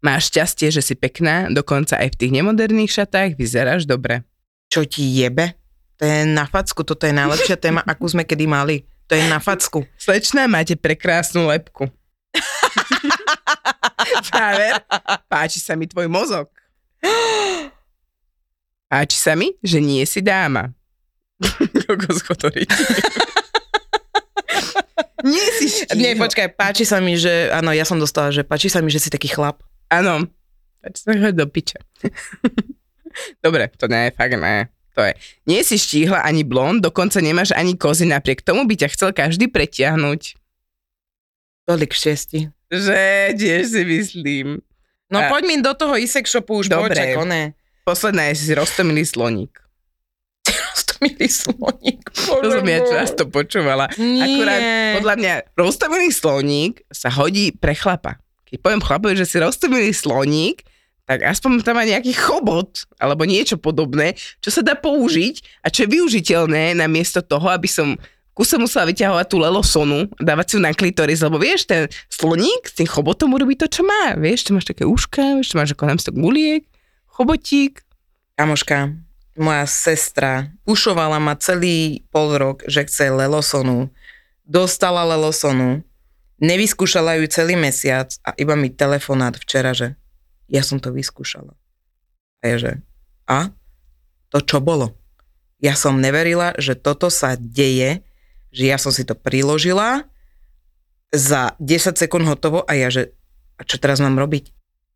Máš 0.00 0.32
šťastie, 0.32 0.72
že 0.72 0.80
si 0.80 0.96
pekná, 0.96 1.52
dokonca 1.52 2.00
aj 2.00 2.16
v 2.16 2.18
tých 2.24 2.32
nemoderných 2.32 2.92
šatách 2.92 3.36
vyzeráš 3.36 3.84
dobre. 3.84 4.24
Čo 4.72 4.88
ti 4.88 5.04
jebe? 5.04 5.60
To 6.00 6.08
je 6.08 6.24
na 6.24 6.48
facku, 6.48 6.80
toto 6.80 7.04
je 7.04 7.12
najlepšia 7.12 7.60
téma, 7.60 7.84
akú 7.92 8.08
sme 8.08 8.24
kedy 8.24 8.48
mali. 8.48 8.88
To 9.08 9.12
je 9.12 9.24
na 9.28 9.36
facku. 9.36 9.84
Slečná, 10.00 10.48
máte 10.48 10.80
prekrásnu 10.80 11.44
lepku. 11.52 11.92
Záver, 14.32 14.80
páči 15.28 15.60
sa 15.60 15.76
mi 15.76 15.84
tvoj 15.84 16.08
mozog. 16.08 16.48
Páči 18.94 19.18
sa 19.18 19.34
mi, 19.34 19.50
že 19.58 19.82
nie 19.82 20.06
si 20.06 20.22
dáma. 20.22 20.70
Kokos 21.82 22.22
chodorík. 22.22 22.70
nie 25.34 25.46
si 25.58 25.66
štího. 25.66 25.98
Nie, 25.98 26.14
počkaj, 26.14 26.54
páči 26.54 26.86
sa 26.86 27.02
mi, 27.02 27.18
že, 27.18 27.50
áno, 27.50 27.74
ja 27.74 27.82
som 27.82 27.98
dostala, 27.98 28.30
že 28.30 28.46
páči 28.46 28.70
sa 28.70 28.78
mi, 28.78 28.94
že 28.94 29.02
si 29.02 29.10
taký 29.10 29.34
chlap. 29.34 29.66
Áno. 29.90 30.30
Páči 30.78 31.02
sa 31.02 31.10
mi, 31.10 31.26
do 31.34 31.42
piče. 31.50 31.82
Dobre, 33.42 33.66
to 33.74 33.90
nie 33.90 34.06
je 34.06 34.10
fakt 34.14 34.38
ne. 34.38 34.70
To 34.94 35.02
je. 35.02 35.18
Nie 35.50 35.66
si 35.66 35.74
štíhla 35.74 36.22
ani 36.22 36.46
blond, 36.46 36.78
dokonca 36.78 37.18
nemáš 37.18 37.50
ani 37.50 37.74
kozy, 37.74 38.06
napriek 38.06 38.46
tomu 38.46 38.62
by 38.62 38.78
ťa 38.78 38.94
chcel 38.94 39.10
každý 39.10 39.50
pretiahnuť. 39.50 40.38
Tolik 41.66 41.98
šťastí. 41.98 42.46
Že, 42.70 43.02
tiež 43.42 43.74
si 43.74 43.82
myslím. 43.82 44.62
No 45.10 45.18
A- 45.18 45.34
poď 45.34 45.42
mi 45.50 45.58
do 45.58 45.74
toho 45.74 45.98
isek 45.98 46.30
shopu 46.30 46.62
už, 46.62 46.70
Dobre. 46.70 46.94
počak. 46.94 47.18
Posledná 47.84 48.32
je 48.32 48.40
si 48.40 48.52
roztomilý 48.56 49.04
sloník. 49.04 49.60
Roztomilý 50.72 51.28
sloník. 51.28 52.00
To 52.16 52.48
som 52.48 52.64
ja 52.64 52.80
často 52.80 53.28
počúvala. 53.28 53.92
Nie. 54.00 54.24
Akurát 54.24 54.62
podľa 55.00 55.14
mňa 55.20 55.32
roztomilý 55.52 56.08
sloník 56.08 56.80
sa 56.88 57.12
hodí 57.12 57.52
pre 57.52 57.76
chlapa. 57.76 58.16
Keď 58.48 58.56
poviem 58.64 58.80
chlapovi, 58.80 59.20
že 59.20 59.28
si 59.28 59.36
roztomilý 59.36 59.92
sloník, 59.92 60.64
tak 61.04 61.20
aspoň 61.28 61.60
tam 61.60 61.76
má 61.76 61.84
nejaký 61.84 62.16
chobot 62.16 62.88
alebo 62.96 63.28
niečo 63.28 63.60
podobné, 63.60 64.16
čo 64.40 64.48
sa 64.48 64.64
dá 64.64 64.72
použiť 64.72 65.60
a 65.60 65.68
čo 65.68 65.84
je 65.84 66.00
využiteľné 66.00 66.72
namiesto 66.72 67.20
toho, 67.20 67.52
aby 67.52 67.68
som 67.68 68.00
kuse 68.32 68.56
musela 68.56 68.88
vyťahovať 68.88 69.26
tú 69.28 69.36
lelosonu 69.36 70.08
dávať 70.16 70.46
si 70.48 70.54
ju 70.56 70.60
na 70.64 70.72
klitoris, 70.72 71.20
lebo 71.20 71.36
vieš, 71.36 71.68
ten 71.68 71.86
sloník 72.08 72.64
s 72.64 72.74
tým 72.80 72.88
chobotom 72.88 73.36
urobí 73.36 73.54
to, 73.54 73.68
čo 73.68 73.84
má. 73.84 74.16
Vieš, 74.16 74.48
tu 74.48 74.50
máš 74.56 74.66
také 74.66 74.88
uška, 74.88 75.38
vieš, 75.38 75.52
tu 75.52 75.60
máš 75.60 75.76
ako 75.76 75.84
námstok 75.84 76.14
guliek, 76.16 76.64
chobotík. 77.14 77.86
Kamoška, 78.34 78.90
moja 79.38 79.66
sestra 79.70 80.50
pušovala 80.66 81.22
ma 81.22 81.38
celý 81.38 82.02
pol 82.10 82.34
rok, 82.34 82.66
že 82.66 82.82
chce 82.90 83.14
lelosonu. 83.14 83.94
Dostala 84.42 85.06
lelosonu, 85.06 85.86
nevyskúšala 86.42 87.22
ju 87.22 87.30
celý 87.30 87.54
mesiac 87.54 88.10
a 88.26 88.34
iba 88.34 88.58
mi 88.58 88.68
telefonát 88.68 89.38
včera, 89.38 89.70
že 89.70 89.94
ja 90.50 90.66
som 90.66 90.82
to 90.82 90.90
vyskúšala. 90.90 91.54
A 92.42 92.44
je, 92.50 92.56
že 92.58 92.72
a? 93.30 93.54
To 94.34 94.42
čo 94.42 94.58
bolo? 94.58 94.98
Ja 95.62 95.78
som 95.78 96.02
neverila, 96.02 96.52
že 96.58 96.74
toto 96.74 97.08
sa 97.08 97.38
deje, 97.38 98.04
že 98.50 98.68
ja 98.68 98.76
som 98.76 98.90
si 98.90 99.06
to 99.06 99.16
priložila, 99.16 100.04
za 101.14 101.54
10 101.62 101.94
sekúnd 101.94 102.26
hotovo 102.26 102.66
a 102.66 102.74
ja, 102.74 102.90
že 102.90 103.14
a 103.54 103.62
čo 103.62 103.78
teraz 103.78 104.02
mám 104.02 104.18
robiť? 104.18 104.50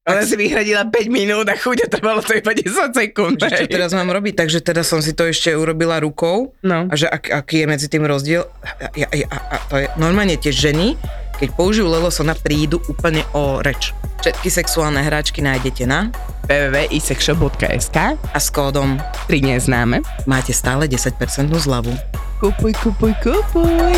Ona 0.08 0.24
si 0.24 0.34
vyhradila 0.34 0.82
5 0.84 0.94
minút 1.08 1.44
a 1.44 1.54
chuť 1.54 1.78
a 1.84 1.86
trvalo 1.86 2.20
to 2.20 2.32
iba 2.32 2.50
10 2.50 2.64
sekúnd. 2.90 3.36
Že 3.36 3.50
čo 3.54 3.66
teraz 3.68 3.92
mám 3.92 4.08
robiť? 4.08 4.34
Takže 4.36 4.58
teraz 4.60 4.88
som 4.88 4.98
si 4.98 5.12
to 5.12 5.24
ešte 5.24 5.52
urobila 5.52 5.98
rukou 5.98 6.56
No. 6.60 6.88
a 6.88 6.94
že 6.94 7.04
ak, 7.04 7.28
aký 7.28 7.62
je 7.62 7.66
medzi 7.68 7.86
tým 7.86 8.02
rozdiel. 8.02 8.48
A, 8.64 8.88
a, 8.88 9.06
a, 9.06 9.38
a 9.52 9.56
to 9.68 9.74
je 9.76 9.86
normálne 9.94 10.34
tie 10.34 10.48
ženy, 10.48 10.96
keď 11.36 11.48
použijú 11.54 11.86
Lelosona, 11.86 12.34
prídu 12.34 12.80
úplne 12.86 13.22
o 13.30 13.60
reč. 13.60 13.92
Všetky 14.18 14.50
sexuálne 14.50 14.98
hráčky 14.98 15.38
nájdete 15.38 15.86
na 15.86 16.10
www.isexshop.sk 16.48 17.96
a 18.18 18.38
s 18.38 18.48
kódom 18.50 18.98
3 19.30 19.54
neznáme. 19.54 20.02
máte 20.24 20.50
stále 20.50 20.88
10% 20.88 21.14
zľavu. 21.52 21.94
Kupuj, 22.40 22.72
kupuj, 22.82 23.12
kupuj. 23.22 23.94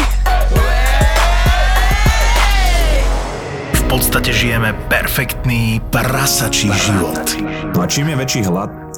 Podstate 3.90 4.31
žijeme 4.31 4.70
perfektný 4.87 5.83
prasačí 5.90 6.70
život. 6.70 7.26
A 7.74 7.90
čím 7.90 8.14
je 8.14 8.16
väčší 8.22 8.42
hlad, 8.46 8.70